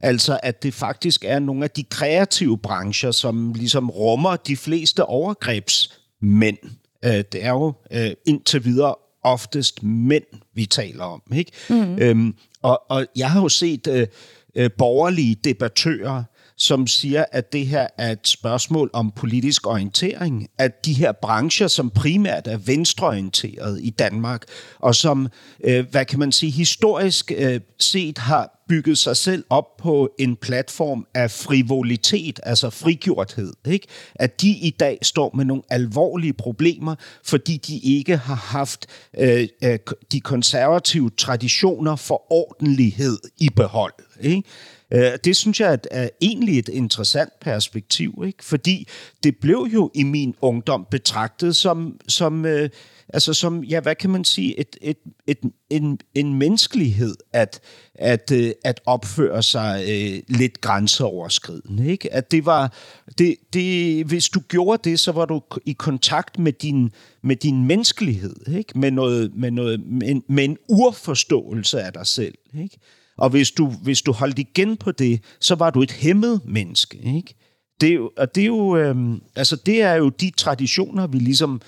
[0.00, 5.04] altså at det faktisk er nogle af de kreative brancher, som ligesom rummer de fleste
[5.04, 6.58] overgrebsmænd.
[7.04, 11.22] Øh, det er jo øh, indtil videre oftest mænd, vi taler om.
[11.34, 11.52] Ikke?
[11.70, 11.98] Mm.
[11.98, 14.06] Øhm, og, og jeg har jo set øh,
[14.54, 16.22] øh, borgerlige debattører,
[16.56, 21.68] som siger, at det her er et spørgsmål om politisk orientering, at de her brancher,
[21.68, 24.44] som primært er venstreorienteret i Danmark,
[24.78, 25.28] og som,
[25.64, 30.36] øh, hvad kan man sige, historisk øh, set har bygget sig selv op på en
[30.36, 33.86] platform af frivolitet, altså frigjorthed, ikke?
[34.14, 38.86] at de i dag står med nogle alvorlige problemer, fordi de ikke har haft
[39.18, 39.78] øh, øh
[40.12, 43.92] de konservative traditioner for ordentlighed i behold.
[44.22, 44.42] Ikke?
[44.92, 48.44] Øh, det synes jeg er egentlig et interessant perspektiv, ikke?
[48.44, 48.88] fordi
[49.22, 52.70] det blev jo i min ungdom betragtet som, som, øh,
[53.08, 55.38] altså som ja, hvad kan man sige, et, et, et,
[55.70, 57.60] en, en menneskelighed at,
[57.94, 61.90] at, øh, at opføre sig øh, lidt grænseoverskridende.
[61.90, 62.12] Ikke?
[62.12, 62.72] At det var,
[63.18, 66.90] det, det, hvis du gjorde det, så var du i kontakt med din,
[67.22, 68.78] med din menneskelighed, ikke?
[68.78, 72.34] Med, noget, med, noget, med, med en urforståelse af dig selv.
[72.62, 72.78] Ikke?
[73.18, 76.98] Og hvis du, hvis du holdt igen på det, så var du et hæmmet menneske.
[77.16, 77.34] Ikke?
[77.80, 81.18] Det er jo, og det er jo, øhm, altså det er jo de traditioner, vi
[81.18, 81.60] ligesom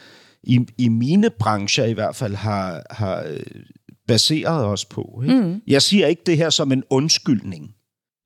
[0.42, 3.40] i, i mine brancher i hvert fald har, har øh,
[4.08, 5.22] baseret os på.
[5.24, 5.40] Ikke?
[5.40, 5.60] Mm.
[5.66, 7.74] Jeg siger ikke det her som en undskyldning.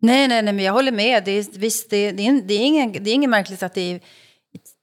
[0.03, 1.23] Nej, nej, nej, men jag håller med.
[1.27, 3.93] Det är, visst, det, det, är, det, är ingen, det är inget märkligt att det
[3.93, 4.01] är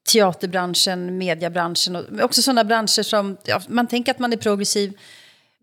[0.08, 4.94] teaterbranschen, mediebranschen och också sådana branscher som, ja, man tänker att man är progressiv,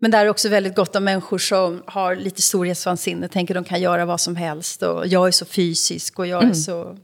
[0.03, 3.81] men där är också väldigt gott om människor som har lite storhetsvansinne, tänker de kan
[3.81, 6.55] göra vad som helst och jag är så fysisk och jag är mm.
[6.55, 6.97] så...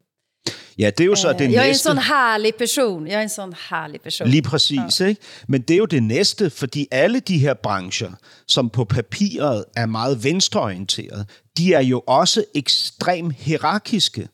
[0.77, 1.55] Ja, det er jo så det jeg næste.
[1.55, 3.07] Jeg er en sådan herlig person.
[3.07, 4.27] Jeg er en sådan herlig person.
[4.27, 5.05] Lige præcis, ja.
[5.05, 5.21] ikke?
[5.47, 8.11] Men det er jo det næste, fordi alle de her brancher,
[8.47, 11.25] som på papiret er meget venstreorienterede,
[11.57, 14.27] de er jo også ekstrem hierarkiske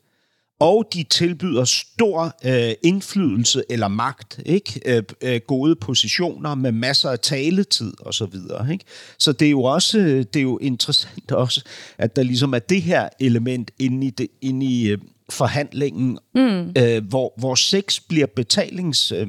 [0.60, 4.82] og de tilbyder stor øh, indflydelse eller magt, ikke?
[4.86, 8.72] Øh, øh, gode positioner med masser af taletid og så videre.
[8.72, 8.86] Ikke?
[9.20, 9.98] Så det er jo også
[10.34, 11.64] det er jo interessant også,
[11.98, 14.98] at der ligesom er det her element inde i, det, inde i øh,
[15.30, 16.72] forhandlingen, mm.
[16.78, 19.12] øh, hvor, hvor sex bliver betalings...
[19.12, 19.28] Øh,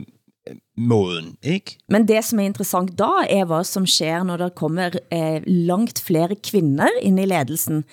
[0.76, 1.78] måden, ikke?
[1.88, 6.02] Men det som er interessant da, er hvad som sker, når der kommer eh, langt
[6.04, 7.84] flere kvinder ind i ledelsen.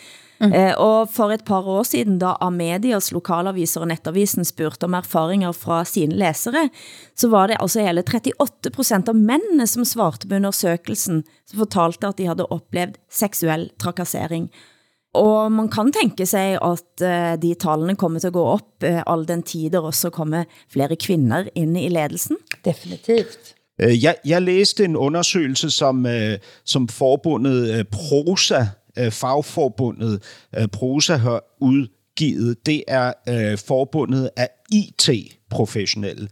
[0.44, 0.52] Mm.
[0.52, 5.54] Eh, og for et par år siden, da Amedias lokalaviser og netavisen spurgte om erfaringer
[5.56, 6.68] fra sine læsere,
[7.16, 12.18] så var det altså hele 38% av mændene, som svarte på undersøgelsen, som fortalte, at
[12.20, 14.50] de havde oplevet seksuel trakassering.
[15.14, 19.02] Og man kan tænke sig, at uh, de tallene kommer til at gå op, uh,
[19.08, 22.38] all den tid der også kommer flere kvinder ind i ledelsen.
[22.66, 23.56] Definitivt.
[23.82, 26.08] Øh, jeg, jeg læste en undersøgelse, som,
[26.66, 28.66] som forbundet Prosa
[29.00, 30.24] øh, fagforbundet
[30.58, 36.28] øh, Prosa har udgivet, det er øh, forbundet af IT-professionelle.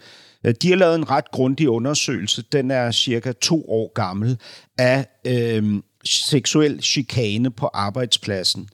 [0.45, 4.39] Øh, de har lavet en ret grundig undersøgelse, den er cirka to år gammel,
[4.77, 8.69] af øh, seksuel chikane på arbejdspladsen.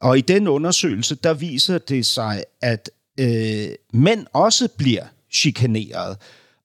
[0.00, 2.90] Og i den undersøgelse, der viser det sig, at
[3.20, 6.16] øh, mænd også bliver chikaneret,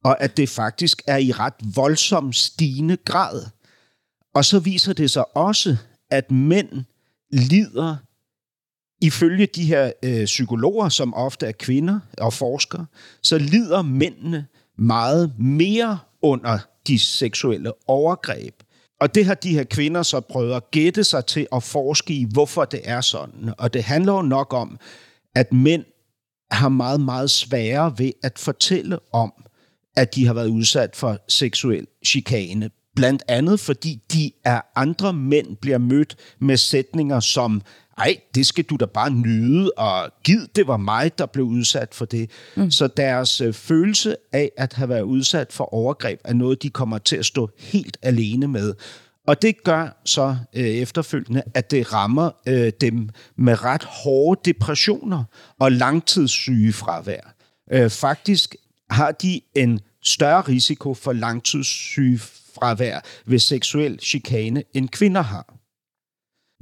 [0.03, 3.45] og at det faktisk er i ret voldsom stigende grad.
[4.33, 5.77] Og så viser det sig også,
[6.11, 6.83] at mænd
[7.31, 7.95] lider,
[9.01, 12.85] ifølge de her øh, psykologer, som ofte er kvinder og forskere,
[13.21, 18.62] så lider mændene meget mere under de seksuelle overgreb.
[19.03, 22.25] Og det har de her kvinder så prøvet at gætte sig til at forske i,
[22.33, 23.53] hvorfor det er sådan.
[23.57, 24.79] Og det handler jo nok om,
[25.35, 25.85] at mænd
[26.51, 29.33] har meget, meget sværere ved at fortælle om,
[29.95, 35.55] at de har været udsat for seksuel chikane Blandt andet fordi de af andre mænd
[35.55, 37.61] bliver mødt med sætninger som,
[37.97, 41.93] ej, det skal du da bare nyde, og gid, det var mig, der blev udsat
[41.93, 42.31] for det.
[42.55, 42.71] Mm.
[42.71, 46.97] Så deres øh, følelse af at have været udsat for overgreb er noget, de kommer
[46.97, 48.73] til at stå helt alene med.
[49.27, 55.23] Og det gør så øh, efterfølgende, at det rammer øh, dem med ret hårde depressioner
[55.59, 56.73] og langtidssyge
[57.71, 58.55] Øh, faktisk
[58.89, 65.62] har de en større risiko for langtidssyge fravær ved seksuel chikane, end kvinder har.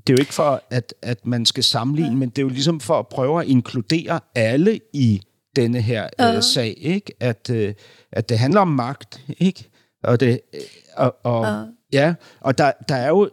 [0.08, 2.80] Det er jo ikke for, at, at man skal sammenligne, men det er jo ligesom
[2.80, 5.22] for at prøve at inkludere alle i
[5.56, 6.36] denne her uh.
[6.36, 7.14] øh, sag, ikke?
[7.20, 7.74] At, øh,
[8.12, 9.70] at det handler om magt, ikke?
[10.04, 10.62] Og det, øh,
[10.96, 11.68] og, og, uh.
[11.94, 13.30] ja, og der, der er jo,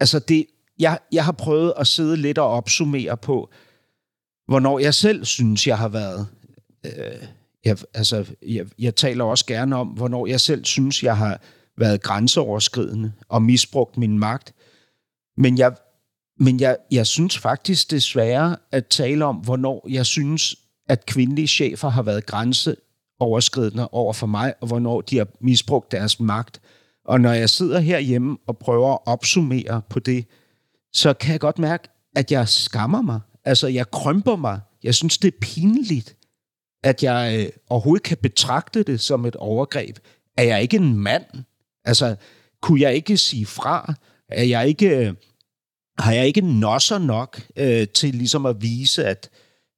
[0.00, 0.46] altså det,
[0.78, 3.50] jeg, jeg har prøvet at sidde lidt og opsummere på,
[4.46, 6.26] hvornår jeg selv synes, jeg har været,
[6.86, 7.28] øh,
[7.64, 11.40] jeg, altså, jeg, jeg taler også gerne om, hvornår jeg selv synes, jeg har
[11.78, 14.54] været grænseoverskridende og misbrugt min magt.
[15.36, 15.76] Men jeg,
[16.38, 20.56] men jeg, jeg synes faktisk desværre at tale om, hvornår jeg synes,
[20.88, 26.20] at kvindelige chefer har været grænseoverskridende over for mig, og hvornår de har misbrugt deres
[26.20, 26.60] magt.
[27.04, 30.24] Og når jeg sidder herhjemme og prøver at opsummere på det,
[30.92, 33.20] så kan jeg godt mærke, at jeg skammer mig.
[33.44, 34.60] Altså, jeg krymper mig.
[34.82, 36.16] Jeg synes, det er pinligt,
[36.84, 39.98] at jeg øh, overhovedet kan betragte det som et overgreb.
[40.36, 41.24] Er jeg ikke en mand?
[41.84, 42.16] Altså,
[42.62, 43.94] kunne jeg ikke sige fra?
[44.28, 45.14] Er jeg ikke, øh,
[45.98, 49.30] har jeg ikke nosser nok øh, til ligesom at vise, at,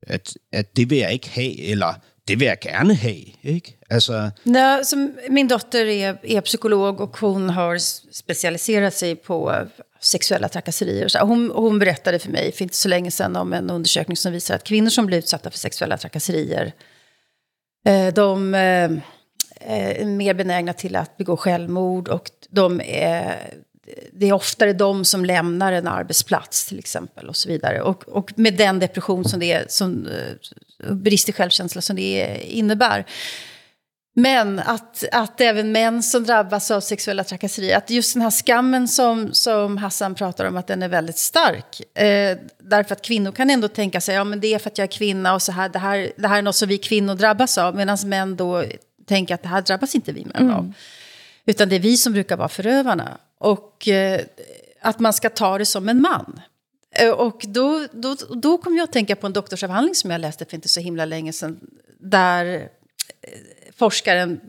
[0.02, 1.94] at, at det vil jeg ikke have, eller
[2.28, 3.78] det vil jeg gerne have, ikke?
[3.90, 4.30] Altså...
[4.44, 7.78] Nej, som min dotter är, er psykolog och hon har
[8.12, 9.66] specialiserat sig på eh,
[10.00, 11.08] sexuella trakasserier.
[11.08, 14.32] Så hon, hon berättade för mig för inte så länge sedan om en undersökning som
[14.32, 16.72] visar att kvinnor som blir utsatta för sexuella trakasserier,
[17.86, 18.90] eh, de eh,
[19.60, 23.54] eh är mer benägna till att begå självmord och de är
[24.12, 27.82] det är oftare de som lämnar en arbetsplats till exempel och så vidare.
[27.82, 32.40] Och, och med den depression som det är, som, eh, brist i självkänsla som det
[32.44, 33.06] innebär.
[34.18, 38.88] Men att, att även män som drabbas av sexuella trakasserier, att just den här skammen
[38.88, 41.98] som, som Hassan pratar om, att den är väldigt stark.
[41.98, 44.82] Eh, därför att kvinnor kan ändå tänka sig, ja men det är för att jag
[44.82, 47.58] är kvinna och så här, det här, det här är något som vi kvinnor drabbas
[47.58, 47.76] av.
[47.76, 48.64] Medan män då
[49.06, 50.60] tänker att det här drabbas inte vi män av.
[50.60, 50.74] Mm.
[51.46, 53.18] Utan det är vi som brukar vara förövarna.
[53.38, 54.20] Och eh,
[54.80, 56.40] att man ska ta det som en man.
[56.90, 60.44] Eh, och då, då, då kom jag att tänka på en doktorsavhandling som jag läste
[60.44, 61.60] för inte så himla länge sedan.
[61.98, 62.68] Där
[63.22, 63.30] eh,
[63.76, 64.40] forskaren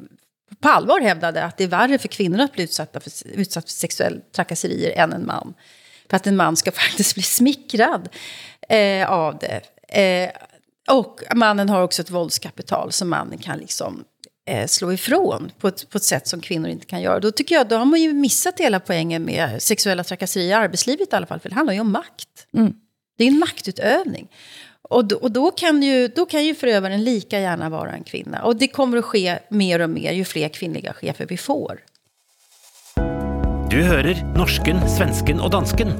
[0.59, 3.71] på allvar hävdade att det är värre för kvinnor att bli utsatta för, utsatt för
[3.71, 5.53] sexuell trakasserier än en man.
[6.09, 8.09] För att en man ska faktiskt bli smickrad
[8.69, 9.61] eh, av det.
[10.01, 10.31] Eh,
[10.95, 14.03] och mannen har också ett våldskapital som mannen kan liksom
[14.67, 17.19] slå ifrån på ett, på ett sätt som kvinnor inte kan göra.
[17.19, 21.13] Då tycker jag, då har man ju missat hela poängen med sexuella trakasserier i arbetslivet
[21.13, 22.47] i alla fall, för det handlar ju om makt.
[22.53, 22.73] Mm.
[23.17, 24.27] Det är en maktutövning.
[24.81, 28.43] Och, då, och då, kan ju, då kan ju förövaren lika gärna vara en kvinna.
[28.43, 31.79] Och det kommer att ske mer och mer ju fler kvinnliga chefer vi får.
[33.69, 35.91] Du hører norsken, svensken og dansken.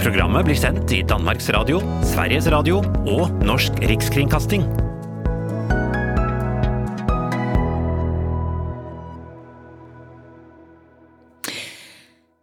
[0.00, 1.82] Programmet blir sendt i Danmarks Radio,
[2.14, 4.89] Sveriges Radio og Norsk Rikskringkasting.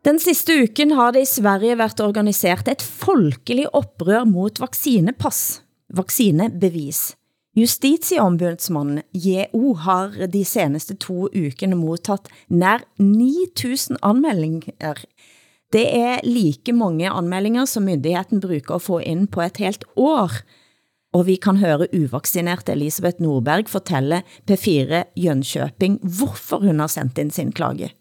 [0.07, 5.63] Den siste uken har det i Sverige været organiseret et folkelig oprør mot vaksinepass,
[5.97, 7.17] vaccinebevis.
[7.59, 15.03] Justitieombudsmannen JO har de seneste to ukene modtaget nær 9000 anmeldinger.
[15.75, 20.31] Det er like mange anmeldinger som myndigheden bruger at få ind på et helt år.
[21.13, 27.31] Og vi kan høre uvaccinert Elisabeth Norberg fortælle P4 Jönköping, hvorfor hun har sendt ind
[27.31, 27.96] sin klage.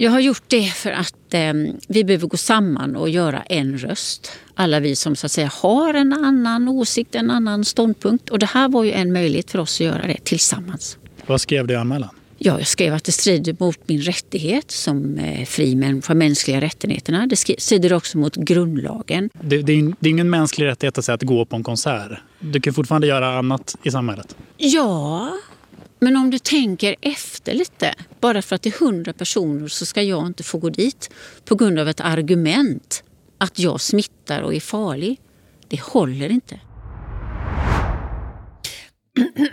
[0.00, 1.52] Jag har gjort det för att eh,
[1.88, 4.32] vi behöver gå samman och göra en röst.
[4.54, 8.30] Alla vi som så att säga har en annan åsikt, en annan ståndpunkt.
[8.30, 10.98] Och det här var ju en möjlighet för oss att göra det tillsammans.
[11.26, 12.08] Vad skrev du i anmälan?
[12.38, 17.26] Ja, jag skrev att det strider mot min rättighet som eh, fri människa, mänskliga rättigheterna.
[17.26, 19.30] Det strider också mot grundlagen.
[19.40, 22.10] Det, det, är, det är ingen mänsklig rättighet att, säga att gå på en konsert.
[22.40, 24.36] Du kan fortfarande göra annat i samhället.
[24.56, 25.32] Ja,
[25.98, 30.02] men om du tänker efter lite, bara för att det är hundra personer så ska
[30.02, 31.10] jag inte få gå dit
[31.44, 33.02] på grund av ett argument
[33.38, 35.20] att jag smittar och är farlig.
[35.68, 36.60] Det håller inte.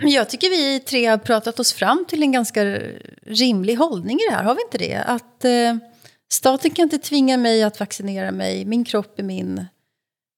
[0.00, 2.78] Jag tycker vi tre har pratat oss fram till en ganska
[3.26, 5.02] rimlig hållning i det här, har vi inte det?
[5.06, 5.76] Att eh,
[6.32, 9.66] staten kan inte tvinga mig att vaccinera mig, min kropp är min.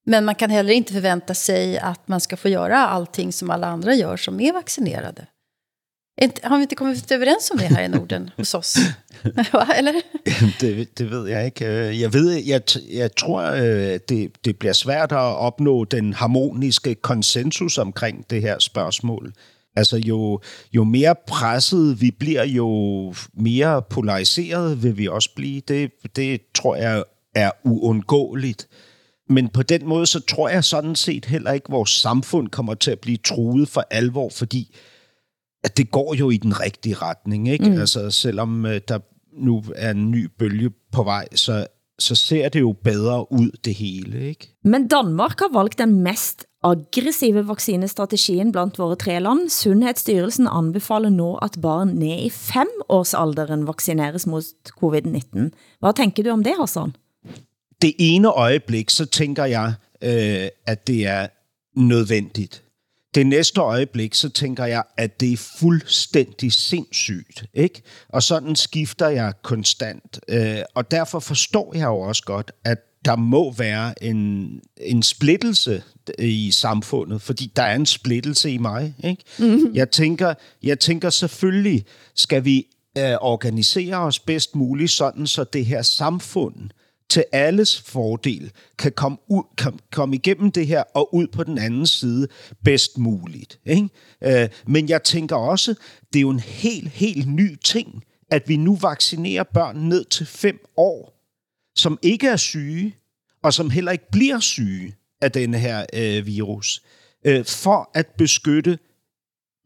[0.06, 3.66] Men man kan heller inte förvänta sig att man ska få göra allting som alla
[3.66, 5.26] andra gör som är vaccinerade.
[6.42, 8.76] Har vi inte kommit överens om det här i Norden hos oss?
[9.78, 9.92] Eller?
[10.60, 11.64] det, det ved jeg ikke.
[12.00, 17.78] Jeg ved, jeg, jeg tror, øh, det, det bliver svært at opnå den harmoniske konsensus
[17.78, 19.32] omkring det her spørgsmål.
[19.76, 20.40] Altså jo,
[20.72, 25.60] jo mere presset vi bliver, jo mere polariseret vil vi også blive.
[25.68, 27.04] Det, det tror jeg
[27.34, 28.68] er uundgåeligt.
[29.28, 32.74] Men på den måde, så tror jeg sådan set heller ikke, at vores samfund kommer
[32.74, 34.76] til at blive truet for alvor, fordi
[35.68, 37.48] at det går jo i den rigtige retning.
[37.48, 37.70] Ikke?
[37.70, 37.80] Mm.
[37.80, 38.98] Altså, selvom uh, der
[39.36, 41.66] nu er en ny bølge på vej, så,
[41.98, 44.28] så ser det jo bedre ud, det hele.
[44.28, 44.48] Ikke?
[44.64, 49.50] Men Danmark har valgt den mest aggressive vaccinestrategien blandt våre tre land.
[49.50, 55.50] Sundhedsstyrelsen anbefaler nå at barn ned i femårsalderen vaccineres mot covid-19.
[55.80, 56.96] Hvad tænker du om det, Hassan?
[57.82, 61.26] Det ene øjeblik, så tænker jeg, øh, at det er
[61.76, 62.62] nødvendigt
[63.14, 67.44] det næste øjeblik, så tænker jeg, at det er fuldstændig sindssygt.
[67.54, 67.82] Ikke?
[68.08, 70.20] Og sådan skifter jeg konstant.
[70.28, 75.82] Øh, og derfor forstår jeg jo også godt, at der må være en, en splittelse
[76.18, 78.94] i samfundet, fordi der er en splittelse i mig.
[79.04, 79.24] Ikke?
[79.38, 79.74] Mm-hmm.
[79.74, 81.84] Jeg, tænker, jeg tænker selvfølgelig,
[82.14, 82.66] skal vi
[82.98, 86.70] øh, organisere os bedst muligt, sådan så det her samfund
[87.10, 91.58] til alles fordel kan komme, ud, kan komme igennem det her og ud på den
[91.58, 92.28] anden side
[92.64, 93.60] bedst muligt.
[93.64, 93.88] Ikke?
[94.24, 95.74] Øh, men jeg tænker også,
[96.12, 100.26] det er jo en helt, helt ny ting, at vi nu vaccinerer børn ned til
[100.26, 101.14] fem år,
[101.76, 102.96] som ikke er syge,
[103.42, 106.82] og som heller ikke bliver syge af denne her øh, virus,
[107.24, 108.78] øh, for at beskytte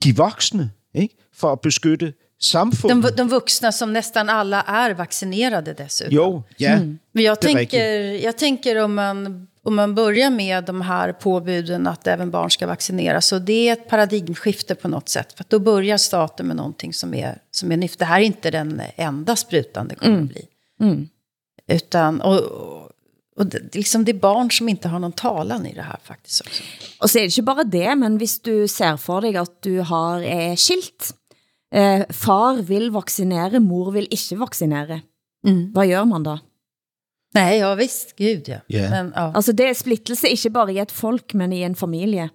[0.05, 1.17] de voksne, ikke?
[1.33, 2.15] for at beskytte
[2.45, 3.17] samfundet.
[3.17, 6.15] De, de vuxna som nästan alla är vaccinerade dessutom.
[6.15, 6.71] Jo, ja.
[6.71, 6.99] Mm.
[7.13, 7.85] Men jag tänker,
[8.25, 12.67] jag tänker om man, om man börjar med de här påbuden att även barn ska
[12.67, 13.27] vaccineras.
[13.27, 15.33] Så det är ett paradigmskifte på något sätt.
[15.33, 17.99] För då börjar staten med någonting som är, som är nytt.
[17.99, 20.25] Det här är inte den enda sprutan det kommer mm.
[20.25, 20.47] att bli.
[20.81, 21.09] Mm.
[21.69, 22.41] Utan, och,
[23.37, 26.47] og det, liksom det er barn som ikke har nogen talan i det her faktisk
[26.47, 26.63] også.
[27.01, 29.81] Og så er det ikke bare det, men hvis du ser for dig at du
[29.89, 31.13] har er skilt,
[31.73, 35.01] eh, far vil vaccinere, mor vil ikke vaccinere,
[35.45, 35.73] mm.
[35.73, 36.39] hvad gør man da?
[37.35, 38.61] Nej, ja visst, gud ja.
[38.69, 38.91] Yeah.
[38.91, 39.33] Men, ja.
[39.35, 42.29] Altså det er splittelse ikke bare i et folk, men i en familie.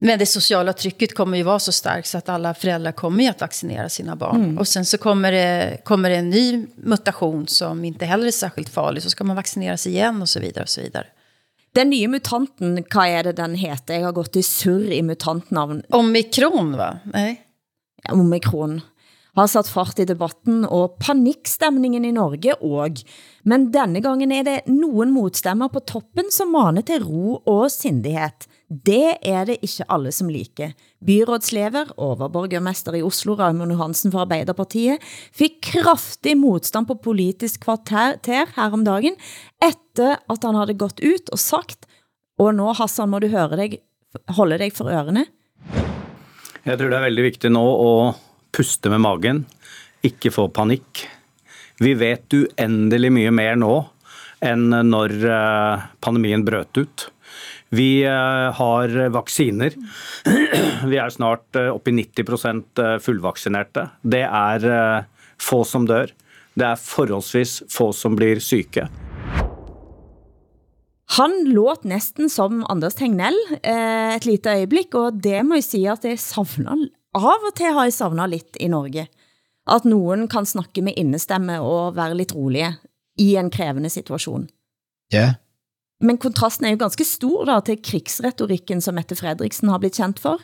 [0.00, 3.30] Men det sociala trycket kommer ju vara så starkt så att alla föräldrar kommer ju
[3.30, 4.44] att vaccinera sina barn.
[4.44, 4.58] Mm.
[4.58, 8.68] Och sen så kommer det, kommer det en ny mutation som inte heller är särskilt
[8.68, 9.02] farlig.
[9.02, 11.06] Så ska man vaccineras igen och så vidare och så vidare.
[11.72, 13.94] Den nye mutanten, hvad er det den heter?
[13.94, 15.82] Jeg har gått i surr i mutantnavn.
[15.90, 16.98] Omikron, va?
[17.04, 17.47] Nej.
[18.12, 18.80] Omikron
[19.38, 23.02] har sat fart i debatten og panikstemningen i Norge og.
[23.48, 28.48] Men denne gangen er det nogen modstemmer på toppen som maner til ro og sindighed.
[28.68, 30.74] Det er det ikke alle som liker.
[31.04, 38.18] Byrådslever, overborgermester i Oslo, Raimund Johansen fra Arbeiderpartiet, fik kraftig modstand på politisk kvarter
[38.56, 39.16] her om dagen,
[39.62, 41.88] efter at han havde gått ut og sagt,
[42.38, 43.80] og nå Hassan må du høre dig,
[44.36, 45.24] holde dig for ørene,
[46.68, 47.92] jeg tror det er veldig viktig nå å
[48.52, 49.38] puste med magen,
[50.04, 51.06] ikke få panik.
[51.80, 53.78] Vi vet uendelig mye mer nå
[54.44, 57.06] enn når eh, pandemien brøt ut.
[57.72, 59.80] Vi eh, har vaksiner.
[60.92, 63.88] Vi er snart eh, oppe i 90 fullvaksinerte.
[64.04, 65.08] Det er
[65.40, 66.12] få som dør.
[66.52, 68.90] Det er forholdsvis få som blir syke.
[71.16, 76.04] Han låt næsten som Anders Tegnell et lite øjeblik, og det må jeg sige, at
[76.04, 79.06] jeg savner, av og til har jeg savnet lidt i Norge.
[79.68, 82.74] At nogen kan snakke med innestemme og være lidt rolige
[83.18, 84.48] i en krævende situation.
[85.12, 85.34] Ja,
[86.00, 90.20] men kontrasten er jo ganske stor da, til krigsretorikken, som Mette Fredriksen har blitt kjent
[90.22, 90.42] for.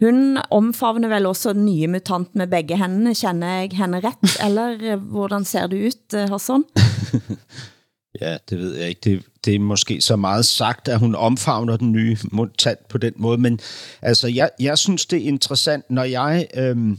[0.00, 3.16] Hun omfavner vel også den nye mutant med begge hendene.
[3.18, 6.64] Kender jeg henne ret, eller eh, hvordan ser det ut, eh, Hassan?
[8.20, 9.00] ja, det ved jeg ikke.
[9.04, 13.12] Det, det er måske så meget sagt, at hun omfavner den nye mutant på den
[13.16, 13.60] måde, men
[14.02, 16.46] altså, jeg, jeg synes, det er interessant, når jeg...
[16.54, 16.98] Øhm,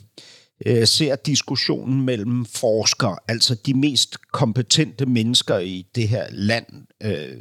[0.65, 6.65] øh, ser diskussionen mellem forskere, altså de mest kompetente mennesker i det her land,
[7.03, 7.37] øh,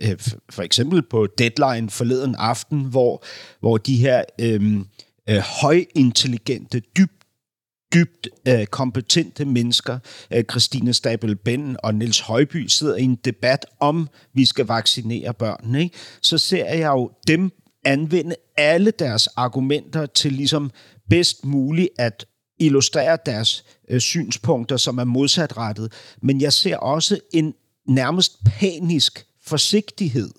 [0.00, 0.18] Øh,
[0.50, 3.24] for eksempel på Deadline forleden aften, hvor,
[3.60, 4.86] hvor de her øhm,
[5.28, 7.21] øh, højintelligente, dybt
[7.94, 9.98] dybt øh, kompetente mennesker,
[10.30, 15.34] øh, Christine Stabel Ben og Niels Højby, sidder i en debat om, vi skal vaccinere
[15.34, 15.74] børn.
[15.74, 15.96] Ikke?
[16.22, 17.50] Så ser jeg jo dem
[17.84, 20.70] anvende alle deres argumenter til ligesom
[21.08, 22.26] bedst muligt at
[22.58, 25.92] illustrere deres øh, synspunkter, som er modsatrettet.
[26.22, 27.54] Men jeg ser også en
[27.88, 30.30] nærmest panisk forsigtighed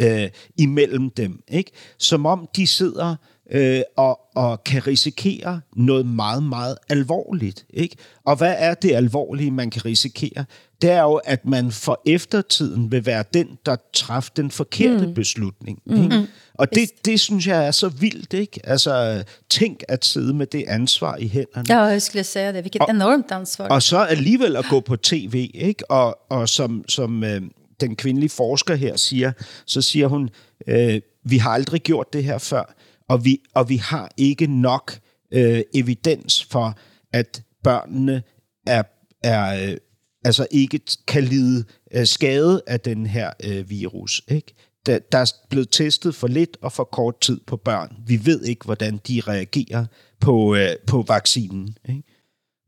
[0.00, 1.42] øh, imellem dem.
[1.48, 1.70] Ikke?
[1.98, 3.16] Som om de sidder
[3.50, 7.66] øh, og, og kan risikere noget meget, meget alvorligt.
[7.70, 7.96] Ikke?
[8.24, 10.44] Og hvad er det alvorlige, man kan risikere?
[10.82, 15.14] Det er jo, at man for eftertiden vil være den, der træffer den forkerte mm.
[15.14, 15.78] beslutning.
[15.90, 16.18] Ikke?
[16.18, 16.26] Mm.
[16.54, 18.32] Og det, det synes jeg er så vildt.
[18.32, 18.60] Ikke?
[18.64, 21.64] Altså, tænk at sidde med det ansvar i hænderne.
[21.68, 22.60] Ja, jeg skulle sige det.
[22.60, 23.68] Hvilket og, enormt ansvar.
[23.68, 25.90] Og så alligevel at gå på tv, ikke?
[25.90, 27.42] Og, og som, som øh,
[27.80, 29.32] den kvindelige forsker her siger,
[29.66, 30.30] så siger hun,
[30.66, 32.74] øh, vi har aldrig gjort det her før,
[33.10, 34.98] og vi, og vi har ikke nok
[35.32, 36.78] øh, evidens for,
[37.12, 38.22] at børnene
[38.66, 38.82] er,
[39.24, 39.76] er øh,
[40.24, 44.22] altså ikke kan lide øh, skade af den her øh, virus.
[44.28, 44.54] Ikke?
[44.86, 47.96] Der, der er blevet testet for lidt og for kort tid på børn.
[48.06, 49.86] Vi ved ikke, hvordan de reagerer
[50.20, 51.76] på, øh, på vaccinen.
[51.88, 52.02] Ikke?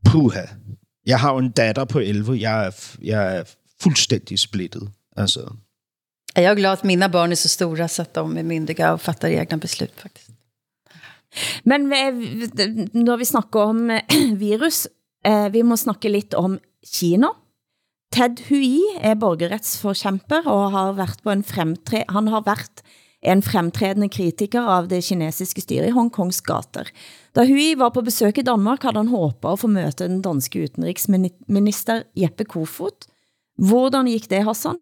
[0.05, 0.45] Puha.
[1.05, 2.41] Jeg har jo en datter på 11.
[2.41, 3.43] Jeg er, jeg er
[3.81, 4.91] fuldstændig splittet.
[5.17, 5.55] Altså.
[6.35, 9.01] Jag är glad att mina barn är så stora så att de är myndiga och
[9.01, 10.32] fattar egna beslut faktiskt.
[11.65, 11.87] Men
[12.93, 14.03] når vi snakker om eh,
[14.45, 14.87] virus,
[15.25, 16.59] eh, vi må snakke lidt om
[16.93, 17.31] Kina.
[18.13, 22.83] Ted Hui er borgerretsforkæmper og har været på en fremtre han har været
[23.23, 26.89] en fremtrædende kritiker av det kinesiske styret i Hongkongs gater.
[27.35, 30.63] Da Hui var på besøg i Danmark, havde han håbet at få møte den danske
[30.67, 33.07] utenriksminister Jeppe Kofod,
[33.57, 34.79] Hvordan gik det, Hassan?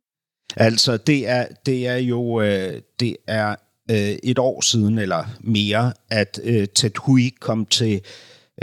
[0.55, 3.55] Altså, det er, det er jo eh, det er
[3.91, 8.01] øh, et år siden eller mere, at øh, Ted Hui kom til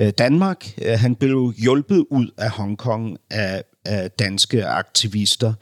[0.01, 0.67] øh, Danmark.
[0.83, 5.53] Øh, han blev hjulpet ud af Hongkong af, af danske aktivister.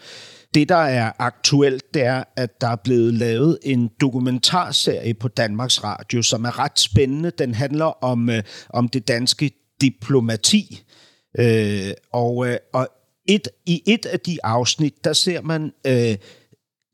[0.55, 5.85] Det, der er aktuelt, det er, at der er blevet lavet en dokumentarserie på Danmarks
[5.85, 7.31] Radio, som er ret spændende.
[7.39, 9.51] Den handler om, øh, om det danske
[9.81, 10.83] diplomati.
[11.39, 12.89] Øh, og, øh, og
[13.29, 16.17] et, i et af de afsnit, der ser man øh,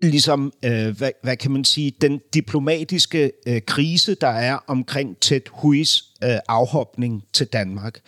[0.03, 5.40] ligesom, øh, hvad, hvad kan man sige, den diplomatiske øh, krise, der er omkring Ted
[5.50, 8.00] Huis øh, afhopning til Danmark.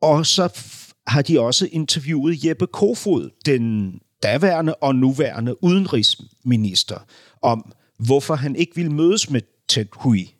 [0.00, 0.60] Og så
[1.06, 3.92] har de også interviewet Jeppe Kofod, den
[4.22, 6.98] daværende og nuværende udenrigsminister,
[7.42, 10.34] om hvorfor han ikke ville mødes med Ted Hui.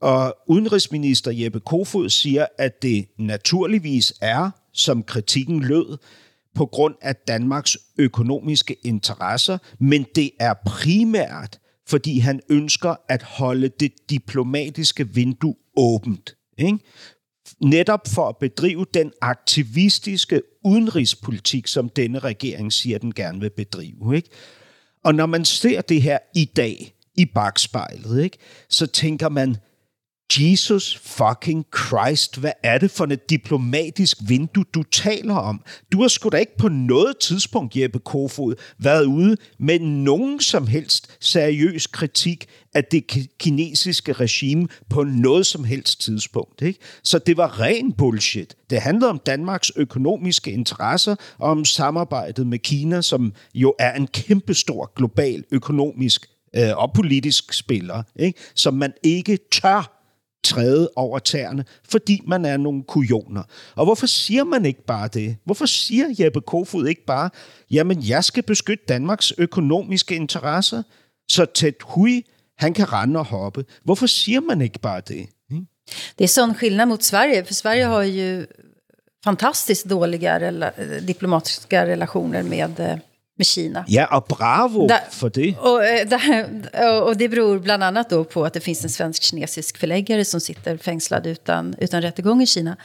[0.00, 5.98] Og udenrigsminister Jeppe Kofod siger, at det naturligvis er, som kritikken lød,
[6.54, 13.68] på grund af Danmarks økonomiske interesser, men det er primært, fordi han ønsker at holde
[13.80, 16.36] det diplomatiske vindue åbent.
[16.58, 16.78] Ikke?
[17.62, 24.16] Netop for at bedrive den aktivistiske udenrigspolitik, som denne regering siger, den gerne vil bedrive.
[24.16, 24.28] Ikke?
[25.04, 28.38] Og når man ser det her i dag i bagspejlet, ikke,
[28.68, 29.56] så tænker man,
[30.38, 35.62] Jesus fucking Christ, hvad er det for et diplomatisk vindue, du taler om?
[35.92, 40.66] Du har sgu da ikke på noget tidspunkt, Jeppe Kofod, været ude med nogen som
[40.66, 46.62] helst seriøs kritik af det kinesiske regime på noget som helst tidspunkt.
[46.62, 46.80] Ikke?
[47.02, 48.54] Så det var ren bullshit.
[48.70, 54.06] Det handlede om Danmarks økonomiske interesser og om samarbejdet med Kina, som jo er en
[54.06, 56.26] kæmpestor global økonomisk
[56.56, 58.38] øh, og politisk spiller, ikke?
[58.54, 59.99] som man ikke tør
[60.44, 63.42] træde over tæerne, fordi man er nogle kujoner.
[63.74, 65.36] Og hvorfor siger man ikke bare det?
[65.44, 67.30] Hvorfor siger Jeppe Kofod ikke bare,
[67.70, 70.82] jamen jeg skal beskytte Danmarks økonomiske interesser,
[71.30, 72.22] så tæt Hui,
[72.58, 73.64] han kan rende og hoppe.
[73.84, 75.28] Hvorfor siger man ikke bare det?
[76.18, 78.46] Det er sådan skillnad mot Sverige, för Sverige har ju
[79.24, 82.98] fantastiskt dåliga rela eh, diplomatiska relationer med eh,
[83.40, 83.84] med Kina.
[83.88, 85.56] Ja, och bravo där, för det.
[85.56, 86.08] Och, eh,
[86.72, 90.40] där, och det beror bland annat då på att det finns en svensk-kinesisk förläggare som
[90.40, 92.76] sitter fängslad utan, utan rättegång i Kina.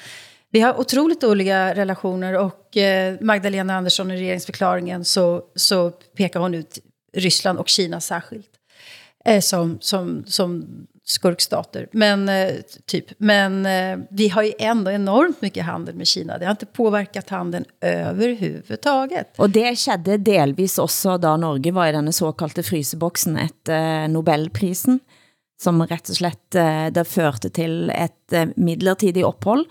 [0.51, 6.53] Vi har otroligt dåliga relationer och eh, Magdalena Andersson i regeringsförklaringen så, så pekar hon
[6.53, 6.79] ut
[7.13, 8.49] Ryssland och Kina särskilt
[9.25, 10.65] eh, som, som, som
[11.05, 11.87] skurkstater.
[11.91, 13.05] Men, eh, typ.
[13.17, 16.37] Men eh, vi har ju ändå enormt mycket handel med Kina.
[16.37, 19.39] Det har inte påverkat handeln överhuvudtaget.
[19.39, 24.99] Och det skedde delvis också då Norge var i den såkaldte fryseboxen efter eh, Nobelprisen,
[25.61, 29.65] som rätt och slett eh, det førte till ett eh, midlertidigt uppehåll.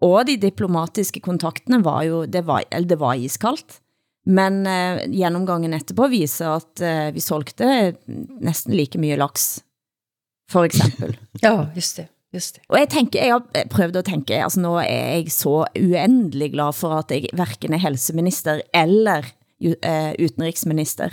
[0.00, 3.80] Og de diplomatiske kontaktene var jo, det var, eller det var iskaldt.
[4.26, 7.94] Men eh, gjennomgangen etterpå viser at eh, vi solgte
[8.40, 9.60] nästan like mye laks
[10.50, 11.16] for eksempel.
[11.44, 12.10] ja, just det.
[12.34, 12.62] Just det.
[12.70, 16.72] Og jeg tænker, jeg har prøvet at tænke, altså nu er jeg så uendelig glad
[16.78, 19.26] for, at jeg hverken er helseminister eller
[19.60, 21.10] uh, utenriksminister.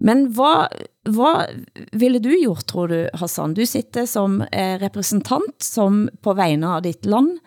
[0.00, 0.74] Men hvad,
[1.06, 3.54] hvad ville du gjort, tror du, Hassan?
[3.54, 7.38] Du sitter som uh, representant, som på vegne av dit land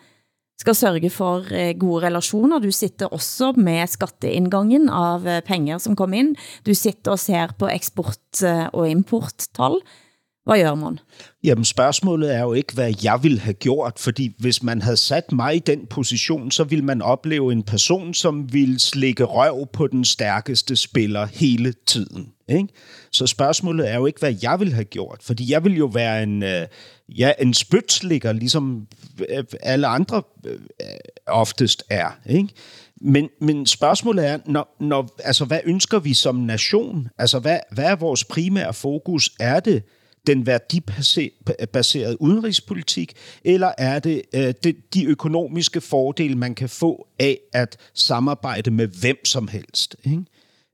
[0.58, 2.58] skal sørge for uh, gode relationer.
[2.58, 6.36] Du sitter også med skatteindgangen av uh, penger som kommer ind.
[6.66, 9.82] Du sitter og ser på eksport- uh, og importtal.
[10.48, 10.98] Hvad gør man?
[11.44, 15.32] Jamen spørgsmålet er jo ikke, hvad jeg ville have gjort, fordi hvis man havde sat
[15.32, 19.86] mig i den position, så ville man opleve en person, som ville slikke røv på
[19.86, 22.32] den stærkeste spiller hele tiden.
[22.48, 22.68] Ikke?
[23.12, 26.22] Så spørgsmålet er jo ikke, hvad jeg ville have gjort, fordi jeg ville jo være
[26.22, 26.66] en, øh,
[27.08, 28.86] ja, en spytslikker, ligesom
[29.28, 30.88] øh, alle andre øh, øh,
[31.26, 32.18] oftest er.
[32.26, 32.48] Ikke?
[33.00, 37.08] Men, men spørgsmålet er, når, når, altså, hvad ønsker vi som nation?
[37.18, 39.30] Altså, hvad, hvad er vores primære fokus?
[39.40, 39.82] Er det
[40.28, 43.12] den værdibaserede udenrigspolitik,
[43.44, 48.86] eller er det, øh, det de økonomiske fordele, man kan få af at samarbejde med
[48.86, 49.96] hvem som helst?
[50.04, 50.24] Ikke?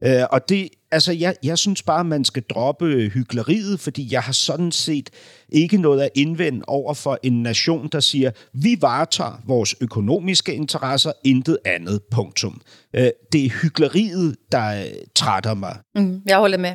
[0.05, 4.33] Øh, og det, altså, jeg, jeg synes bare, man skal droppe hyggeleriet, fordi jeg har
[4.33, 5.11] sådan set
[5.49, 11.13] ikke noget at indvende over for en nation, der siger, vi varetager vores økonomiske interesser,
[11.25, 12.61] intet andet, punktum.
[12.95, 15.79] Øh, det er hyggeleriet, der øh, trætter mig.
[15.95, 16.75] Mm, jeg holder med.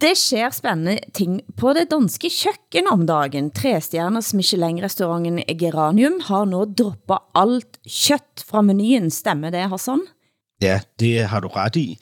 [0.00, 3.50] Det sker spændende ting på det danske køkken om dagen.
[3.50, 9.10] Trestjerners Michelin-restauranten Geranium har nu droppet alt kött fra menuen.
[9.10, 10.00] Stemmer det, Hassan?
[10.62, 11.98] Ja, det har du ret i.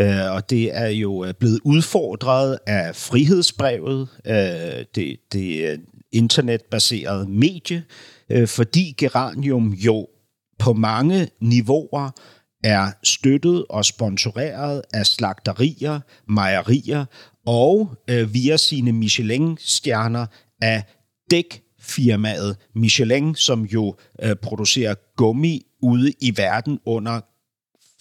[0.00, 5.80] Øh, og det er jo øh, blevet udfordret af frihedsbrevet, øh, det, det
[6.12, 7.84] internetbaserede medie,
[8.46, 10.06] fordi Geranium jo
[10.58, 12.10] på mange niveauer
[12.64, 17.04] er støttet og sponsoreret af slagterier, mejerier
[17.46, 20.26] og øh, via sine Michelin-stjerner
[20.62, 20.84] af
[21.30, 27.20] dækfirmaet Michelin, som jo øh, producerer gummi ude i verden under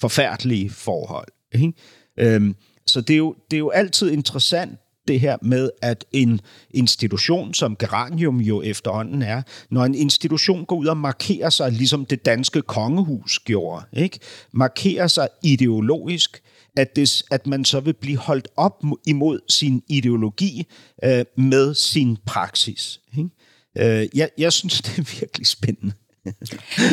[0.01, 1.28] forfærdelige forhold.
[1.53, 1.74] Ikke?
[2.20, 2.55] Øhm,
[2.88, 6.41] så det er, jo, det er jo altid interessant, det her med, at en
[6.72, 12.06] institution, som Geranium jo efterhånden er, når en institution går ud og markerer sig, ligesom
[12.06, 14.20] det danske kongehus gjorde, ikke?
[14.54, 16.41] markerer sig ideologisk,
[16.78, 20.68] at, det, at man så vil blive holdt op imod sin ideologi
[21.04, 22.99] øh, med sin praksis.
[23.18, 23.30] Ikke?
[23.78, 25.93] Øh, jeg, jeg synes, det er virkelig spændende.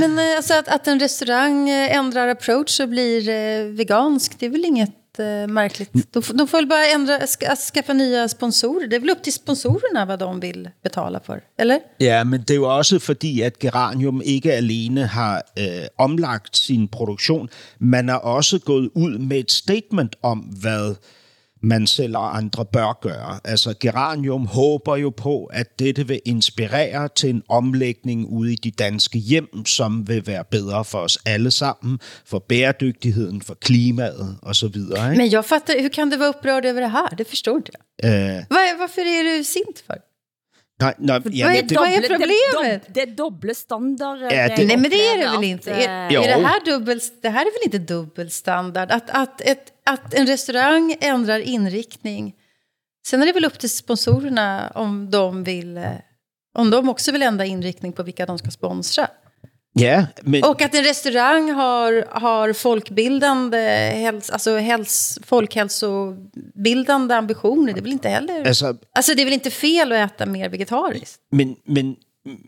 [0.00, 3.78] Men øh, altså, alltså att, att en restaurang øh, ændrer ändrar approach och blir øh,
[3.78, 4.90] vegansk, det är väl inget
[5.48, 5.92] märkligt?
[5.92, 8.86] De, de får väl bara ändra, ska, skaffa nya sponsorer.
[8.86, 11.80] Det är väl upp till sponsorerna vad de vill betala för, eller?
[11.98, 16.88] Ja, men det er jo også fordi, at Geranium ikke alene har øh, omlagt sin
[16.88, 17.48] produktion,
[17.78, 20.94] man er også gået ud med et statement om, hvad
[21.62, 23.40] man selv og andre bør gøre.
[23.44, 28.70] Altså Geranium håber jo på, at dette vil inspirere til en omlægning ude i de
[28.70, 34.76] danske hjem, som vil være bedre for os alle sammen, for bæredygtigheden, for klimaet osv.
[35.16, 37.14] Men jag fattar, hur kan du vara upprörd över det här?
[37.18, 37.80] Det förstår inte jag.
[38.04, 40.09] Uh, Var, varför är du sint för?
[40.80, 42.82] Nej, nej, ja, vad, är, det, vad är problemet?
[42.86, 44.32] Det, det är dubbla standarder.
[44.32, 45.70] Ja, det, nej, men det är det väl inte?
[45.70, 48.90] Är, är det, här dubbel, det här är väl inte dubbelstandard?
[48.90, 52.34] Att, att, ett, att en restaurang ändrar inriktning.
[53.06, 55.80] Sen är det väl upp till sponsorerna om de vill
[56.54, 59.08] om de också vill ändra inriktning på vilka de ska sponsra.
[59.72, 60.44] Ja, men...
[60.44, 63.58] Och att en restaurang har, har folkbildande,
[63.94, 68.46] häls, alltså häls, folkhälsobildande ambitioner, det är väl inte heller...
[68.46, 71.20] Alltså, alltså det är väl inte fel att äta mer vegetariskt?
[71.32, 71.96] Men, men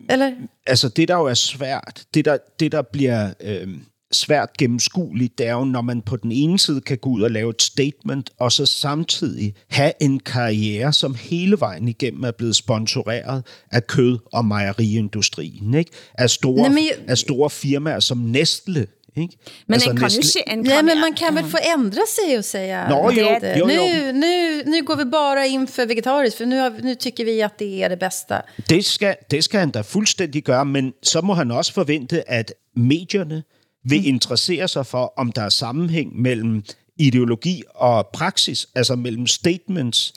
[0.09, 0.35] Eller?
[0.67, 3.67] Altså det, der jo er svært, det der, det, der bliver øh,
[4.13, 7.31] svært gennemskueligt, det er jo, når man på den ene side kan gå ud og
[7.31, 12.55] lave et statement, og så samtidig have en karriere, som hele vejen igennem er blevet
[12.55, 15.91] sponsoreret af kød- og mejeriindustrien, ikke?
[16.17, 19.37] Af store, Nej, men- af store firmaer som Nestle, ikke?
[19.67, 20.39] Men Altså en kan ju Nestle- se...
[20.47, 23.57] En Nej, kan, men man kan väl få ändra sig och säga Nå, jo, jo,
[23.59, 23.65] jo.
[23.65, 27.41] Nu, nu, nu går vi bara in för vegetariskt, för nu, har, nu tycker vi
[27.41, 28.41] att det är det bästa.
[28.69, 32.51] Det skal, det skal han da fuldstændig gøre, men så må han også forvente, at
[32.75, 33.43] medierne
[33.83, 36.63] vil interessere sig for, om der er sammenhæng mellem
[36.97, 40.13] ideologi og praksis, altså mellem statements?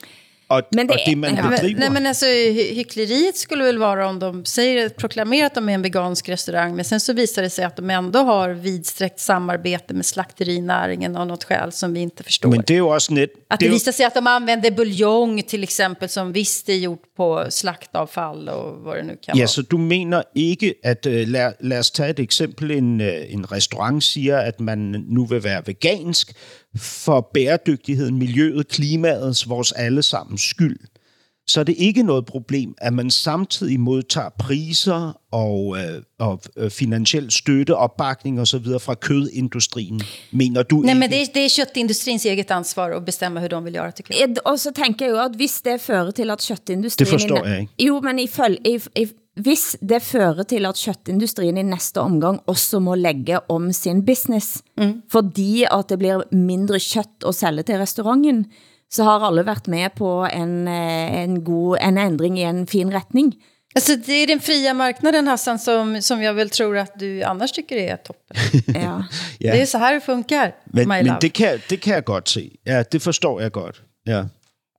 [0.49, 1.79] Og, Men det og det man bedriver.
[1.79, 5.73] nej, men alltså, hy- hyckleriet skulle väl vara om de säger, proklamerar att de är
[5.73, 9.93] en vegansk restaurang men sen så visar det sig att de ändå har vidsträckt samarbete
[9.93, 12.49] med slakterinäringen av något skäl som vi inte förstår.
[12.49, 13.29] Men det er jo også net...
[13.49, 17.03] att det det visar sig att de använder buljong till exempel som visst är gjort
[17.17, 19.47] på slaktavfall och vad det nu kan Ja, vara.
[19.47, 22.71] så du mener ikke, at uh, lad, lad os tage et eksempel.
[22.71, 26.31] En, uh, en restaurant siger, at man nu vil være vegansk
[26.77, 29.71] for bæredygtigheden, miljøet, klimaets, vores
[30.37, 30.79] allesammens skyld.
[31.49, 36.69] Så er det ikke noget problem, at man samtidig modtager priser og, øh, og øh,
[36.71, 38.65] finansiel støtte, opbakning osv.
[38.79, 40.01] fra kødindustrien.
[40.31, 40.99] Mener du Nej, ikke?
[40.99, 44.29] men det är, det är köttindustrins eget ansvar att bestämma hur de tycker jag.
[44.29, 47.05] Eh, Og så tænker jeg jo, at hvis det fører til at køttindustrien...
[47.05, 47.73] Det forstår jeg ikke.
[47.79, 52.39] Jo, men i, føl, i, i, hvis det fører til at køttindustrien i næste omgang
[52.47, 55.01] også må lægge om sin business, mm.
[55.11, 58.45] fordi at det bliver mindre kött at sælge til restauranten,
[58.89, 62.93] så har alle været med på en, eh, en, god, en ændring i en fin
[62.93, 63.35] retning.
[63.75, 67.51] Alltså, det är den fria marknaden, Hassan, som, som jag väl tror att du annars
[67.51, 68.37] tycker är toppen.
[68.81, 69.03] Ja.
[69.39, 69.51] Ja.
[69.53, 71.17] Det är så här det funkar, Men, men love.
[71.21, 72.51] det, kan, det kan jeg godt se.
[72.63, 73.81] Ja, det forstår jeg godt.
[74.05, 74.23] Ja.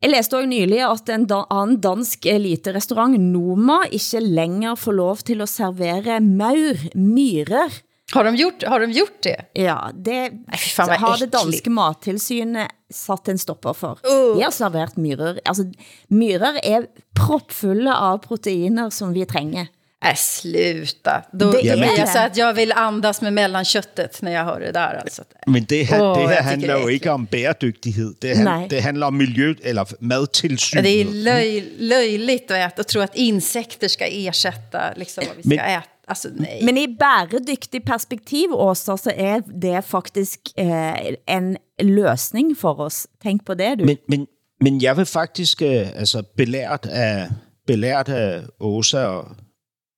[0.03, 5.17] Jeg læste også nylig, at en da anden dansk eliterestaurant, Noma, ikke længere får lov
[5.17, 7.81] til at servere maur, myrer.
[8.13, 9.37] Har de gjort, har de gjort det?
[9.53, 13.99] Ja, det fan, hvad har det danske mattilsynet sat en stopper for.
[14.07, 14.37] Uh.
[14.39, 15.41] De har serveret myrer.
[15.45, 15.67] Altså,
[16.09, 16.87] myrer er
[17.17, 19.67] propfulle av proteiner som vi trænger.
[20.05, 21.23] Äh, sluta.
[21.33, 21.97] Då Det är blir det.
[21.99, 25.01] jag så att jag vill andas med mellanköttet när jag hör det där.
[25.03, 25.23] Alltså.
[25.47, 28.15] Men det her, Åh, oh, det handler tycker det jo er ikke om bæredygtighed.
[28.21, 28.69] Det, han, Nej.
[28.71, 30.85] det handler om miljø eller Ja, madtilsynet.
[30.85, 35.43] det är löj, löjligt att äta och tro att insekter ska ersätta liksom, vad vi
[35.43, 35.89] ska Men- äta.
[36.09, 36.63] Alltså nej.
[36.63, 43.07] Men i bæredygtig perspektiv, Åsa, så er det faktisk eh, en løsning for os.
[43.23, 43.85] Tænk på det, du.
[43.85, 44.27] Men, men,
[44.61, 47.29] men jeg vil faktisk, øh, altså belært af,
[47.67, 49.37] belært af Åsa og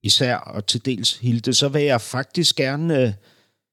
[0.03, 3.13] især og til dels Hilde, så vil jeg faktisk gerne, øh,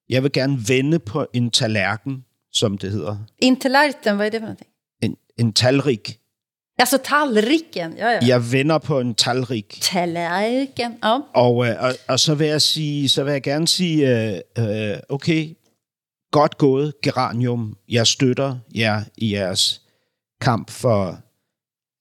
[0.10, 3.18] jeg vil gerne vende på en tallerken, som det hedder.
[3.42, 4.70] Interlarten, vad är det för någonting?
[5.02, 6.20] En, en talrig.
[6.80, 8.20] Alltså tallriken, ja, ja.
[8.28, 9.78] Jeg vender på en talrik.
[9.82, 11.20] Tallriken, ja.
[11.34, 14.98] Og, øh, og, og så vil jeg sige, så vil jeg gerne sige, øh, øh,
[15.10, 15.56] okay,
[16.32, 17.78] godt gået, Geranium.
[17.90, 19.82] Jeg støtter jer i jeres
[20.42, 21.20] kamp for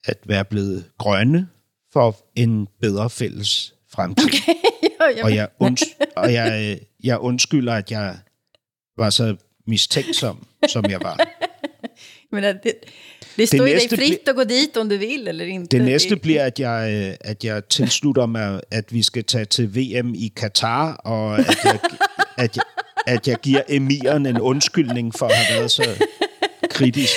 [0.04, 1.48] at være blevet grønne
[1.92, 4.26] for en bedre fælles fremtid.
[4.26, 4.54] Okay,
[5.00, 5.24] jo, jo.
[5.24, 8.16] Og jeg, unds- og jeg, øh, jeg undskylder, at jeg
[8.98, 11.28] var så mistænksom, som jeg var.
[12.32, 12.72] Men det, det,
[13.36, 15.76] det står ju dig frit at gå dit, om du vil, eller inte.
[15.76, 19.76] Det næste bliver, at jeg, øh, at jeg tilslutter mig, at vi skal tage til
[19.76, 21.78] VM i Katar, og at jeg,
[22.44, 22.64] at jeg,
[23.06, 25.84] at jeg giver emiren en undskyldning for at have været så
[26.70, 27.12] kritisk.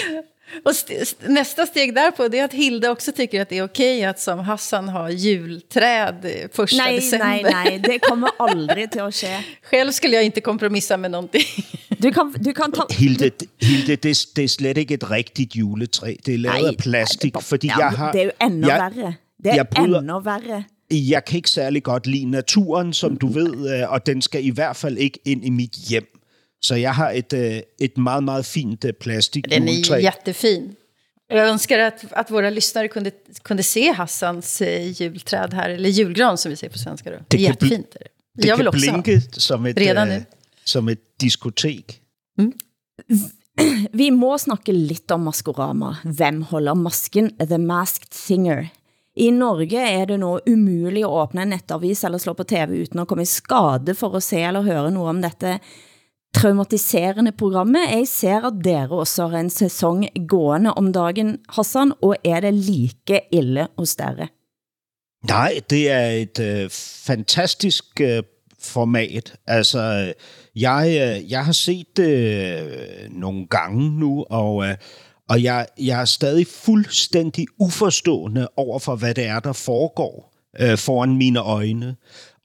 [0.66, 4.06] Och st nästa steg därpå det är att Hilda också tycker att det är okej
[4.06, 7.26] att som Hassan har julträd eh, första nej, december.
[7.26, 9.44] Nej, nej, det kommer aldrig till att ske.
[9.64, 11.46] Själv skulle jag inte kompromissa med någonting.
[12.04, 12.82] Du kan, du kan ta...
[12.92, 13.32] Hilde,
[13.62, 16.16] Hilde det, det er slet ikke et rigtigt juletræ.
[16.26, 18.12] Det er lavet Nej, af plastik, nej, fordi ja, jeg har...
[18.12, 19.14] Det er jo endnu jeg, værre.
[19.44, 20.64] Det er jeg bryder- endnu værre.
[20.92, 24.50] Jeg kan ikke særlig godt lide naturen, som du ved, øh, og den skal i
[24.50, 26.06] hvert fald ikke ind i mit hjem.
[26.62, 30.00] Så jeg har et, øh, et meget, meget fint øh, plastik Den är juletræ.
[30.02, 30.76] jättefin.
[31.32, 33.12] Jag önskar att, att våra lyssnare kunde,
[33.44, 37.10] kunde se Hassans eh, julträd här, eller julgran som vi säger på svenska.
[37.12, 37.18] Då.
[37.28, 37.96] Det är kan bli- jättefint.
[37.96, 38.08] Är det.
[38.42, 40.24] Det jag kan vill också blinke som et, Redan øh, nu.
[40.70, 42.00] Som et diskotek.
[44.00, 45.96] Vi må snakke lidt om Maskorama.
[46.04, 47.32] Hvem holder masken?
[47.42, 48.70] The Masked Singer.
[49.20, 53.02] I Norge er det nå umuligt at åbne en nettavis eller slå på TV uden
[53.02, 55.58] at komme i skade for at se eller høre noget om dette
[56.38, 57.90] traumatiserende programmet.
[57.90, 62.54] Jeg ser at dere også har en sæson gående om dagen, Hassan, og er det
[62.54, 64.30] like ille hos dere?
[65.28, 66.70] Nej, det er et øh,
[67.06, 68.24] fantastisk øh,
[68.60, 69.34] format.
[69.48, 70.14] Altså, øh,
[70.62, 74.76] jeg, øh, jeg har set det øh, nogle gange nu, og, øh,
[75.30, 80.78] og jeg, jeg er stadig fuldstændig uforstående over for, hvad det er, der foregår øh,
[80.78, 81.96] foran mine øjne.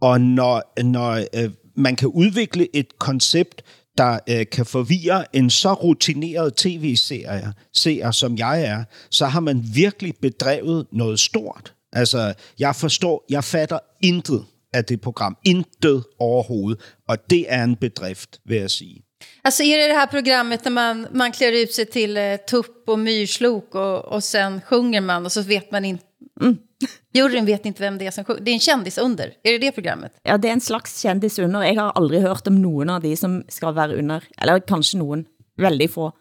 [0.01, 3.63] Og når, når øh, man kan udvikle et koncept,
[3.99, 9.65] der øh, kan forvirre en så rutineret tv-serie, seer, som jeg er, så har man
[9.75, 11.75] virkelig bedrevet noget stort.
[11.93, 14.45] Altså, jeg forstår, jeg fatter intet
[14.75, 15.37] af det program.
[15.45, 16.81] Intet overhovedet.
[17.09, 19.05] Og det er en bedrift, vil jeg sige.
[19.45, 22.89] Alltså är det det här programmet när man, man klär ut sig till eh, tupp
[22.89, 26.05] och myrslok och, och sen sjunger man och så vet man inte...
[26.41, 26.59] Mm.
[27.15, 28.41] Juryn vet inte vem det är som sjunger.
[28.41, 29.33] Det är en kändis under.
[29.43, 30.13] Är det det programmet?
[30.23, 31.63] Ja, det er en slags kendis under.
[31.63, 34.25] Jeg har aldrig hørt om nogen av de, som skal være under.
[34.43, 35.25] Eller kanskje nogen.
[35.57, 36.13] Veldig få.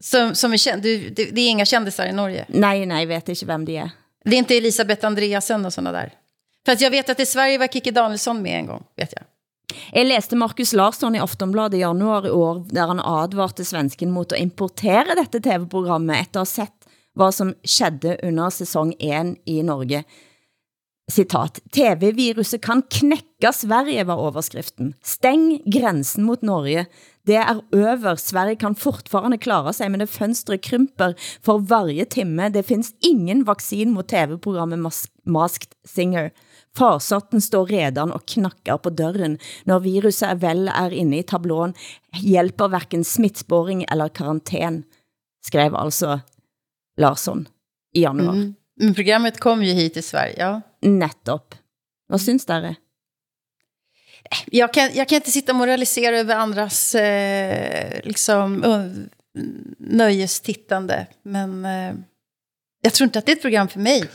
[0.00, 2.44] Som, som är känd, du, det, det är inga kändisar i Norge?
[2.48, 3.90] Nej, nej, jeg vet ikke hvem de er.
[4.24, 6.12] Det är inte Elisabeth Andreasen och såna där?
[6.66, 9.24] Fast jag vet att i Sverige var Kikki Danielsson med en gång, vet jag.
[9.92, 14.32] Jeg læste Markus Larsson i Aftonbladet i januar i år, der han advarte svensken mot
[14.32, 19.62] at importere dette TV-programmet efter at have sett hvad som skedde under sæson 1 i
[19.62, 20.04] Norge.
[21.12, 24.94] Citat, TV-viruset kan knække Sverige, var overskriften.
[25.04, 26.86] Steng grænsen mot Norge.
[27.26, 28.16] Det er over.
[28.16, 31.12] Sverige kan fortfarande klare sig, men det fønstre krymper
[31.42, 32.48] for varje timme.
[32.48, 36.30] Det findes ingen vaccin mot TV-programmet Mas Masked Singer.
[36.78, 39.38] Farsotten står redan og knakker på døren.
[39.68, 41.74] Når viruset er vel er inne i tablåen,
[42.18, 44.82] hjælper hverken smittspåring eller karantän,
[45.46, 46.20] skrev altså
[46.98, 47.46] Larsson
[47.94, 48.34] i januar.
[48.34, 48.54] Mm.
[48.80, 50.60] Men programmet kom ju hit till Sverige, ja.
[50.82, 51.54] Netop.
[52.08, 52.74] Hvad synes dere?
[54.46, 58.86] Jag kan, jag kan inte sitta och moralisera över andras eh, liksom, uh,
[59.78, 61.06] nöjestittande.
[61.22, 61.94] Men eh,
[62.80, 64.10] jag tror inte att det är ett program för mig.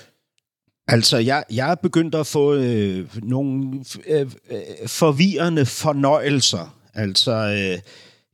[0.91, 4.21] Altså, jeg, jeg er begyndt at få øh, nogle øh,
[4.51, 6.75] øh forvirrende fornøjelser.
[6.93, 7.79] Altså, øh,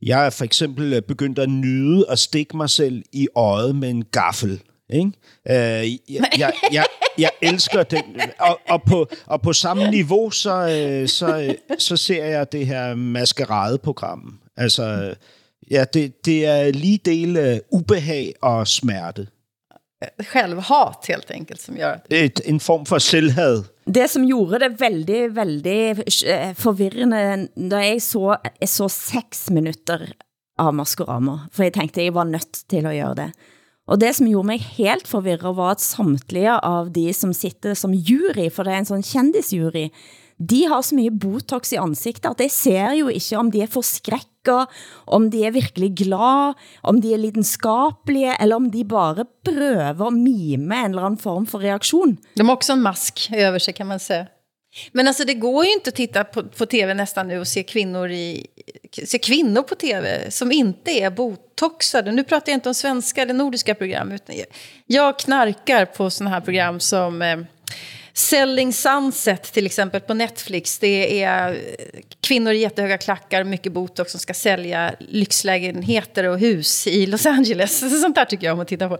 [0.02, 3.90] jeg er for eksempel øh, begyndt at nyde at stikke mig selv i øjet med
[3.90, 4.62] en gaffel.
[4.90, 5.12] Ikke?
[5.48, 6.84] Øh, jeg, jeg, jeg,
[7.18, 8.02] jeg elsker den.
[8.38, 12.66] Og, og, på, og på samme niveau, så, øh, så, øh, så ser jeg det
[12.66, 14.38] her maskeradeprogram.
[14.56, 15.14] Altså,
[15.70, 19.26] ja, det, det er lige del øh, ubehag og smerte.
[20.18, 22.12] Självhat helt enkelt som gör att...
[22.12, 23.64] Et, en form for selvhad.
[23.84, 25.90] Det som gjorde det veldig, veldig
[26.26, 30.08] eh, forvirrende, da jeg så, jeg så seks minutter
[30.58, 33.30] av Maskorama, for jeg tænkte, jeg var nødt til at gøre det.
[33.86, 37.94] Og det som gjorde mig helt forvirret var, at samtlige av de som sitter som
[37.94, 39.88] jury, for det er en sån kendisjury,
[40.38, 43.72] de har så mye botox i ansigtet, at jeg ser jo ikke om de er
[43.72, 44.74] forskrækket,
[45.06, 50.12] om de er virkelig glad, om de er lidenskabelige, eller om de bare prøver at
[50.12, 52.18] mime en eller anden form for reaktion.
[52.36, 54.26] De har också en mask över sig kan man sige.
[54.92, 57.62] Men alltså det går ju inte att titta på, på tv nästan nu och se
[57.62, 58.46] kvinnor i,
[59.04, 62.12] se kvinnor på tv som inte är botoxade.
[62.12, 64.12] Nu pratar jag inte om svenska eller nordiska program.
[64.12, 64.36] Utan
[64.86, 67.36] jag knarkar på sådana här program som eh,
[68.16, 70.78] Selling Sunset till exempel på Netflix.
[70.78, 71.58] Det är eh,
[72.20, 78.00] kvinnor i jättehöga klackar, mycket botox som ska sälja lyxlägenheter och hus i Los Angeles.
[78.00, 78.98] Sånt där tycker jag om att titta på.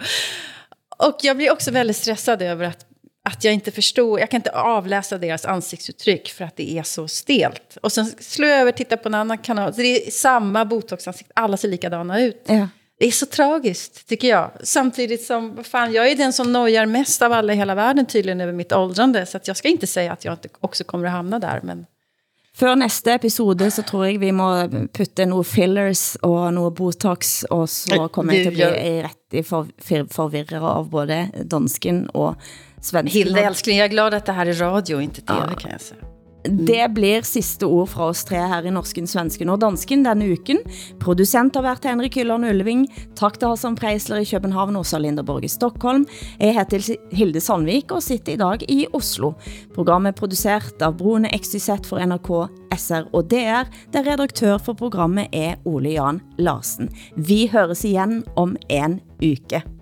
[0.98, 2.86] Och jag blir också väldigt stressad över att
[3.26, 7.08] att jag inte förstår, jag kan inte avläsa deras ansiktsuttryck för att det är så
[7.08, 7.78] stelt.
[7.82, 10.64] Och sen slår jag över och tittar på en annan kanal, så det är samma
[10.64, 12.44] botoxansikt, alla ser likadana ut.
[12.46, 12.68] Ja.
[12.98, 14.50] Det är så tragiskt, tycker jag.
[14.62, 18.40] Samtidigt som, fan, jag är den som nojar mest av alla i hela världen tydligen
[18.40, 19.26] över mitt åldrande.
[19.26, 21.60] Så att jag ska inte säga att jag inte också kommer att hamna där.
[21.62, 21.86] Men...
[22.56, 24.46] Før næste episode, så tror jeg vi må
[24.96, 29.68] putte nogle fillers og noget botox, og så kommer jeg til at blive rigtig for,
[29.78, 32.34] for, forvirret av både dansken og
[32.80, 33.12] svensken.
[33.12, 35.54] Hilde älskling, jag är glad att det här är radio och inte tv ja.
[35.54, 36.15] kan jag säga.
[36.46, 40.62] Det blir sidste ord fra oss tre her i Norsken, Svensken og Dansken denne uken.
[41.02, 42.86] Producent har været Henrik Hylland Ulving.
[43.18, 46.06] Tak til Hassan Preisler i København og Åsa Linderborg i Stockholm.
[46.40, 49.32] Jeg heter Hilde Sandvik og sitter i dag i Oslo.
[49.74, 52.32] Programmet er produceret av Brune XYZ for NRK,
[52.76, 56.92] SR og DR, der redaktør for programmet er Ole Jan Larsen.
[57.16, 59.75] Vi høres igen om en uke.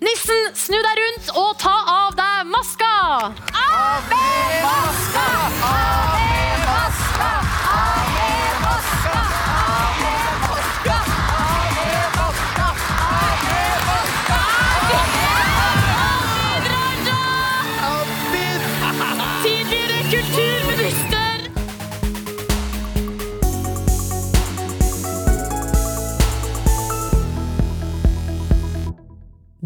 [0.00, 2.92] Nissen, snu deg rundt og ta av deg maska!
[3.56, 5.28] Av med maska!
[5.72, 6.35] Av med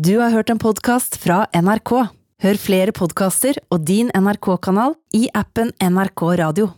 [0.01, 1.91] Du har hørt en podcast fra NRK.
[2.41, 6.71] Hør flere podcaster og din NRK-kanal i appen NRK Radio.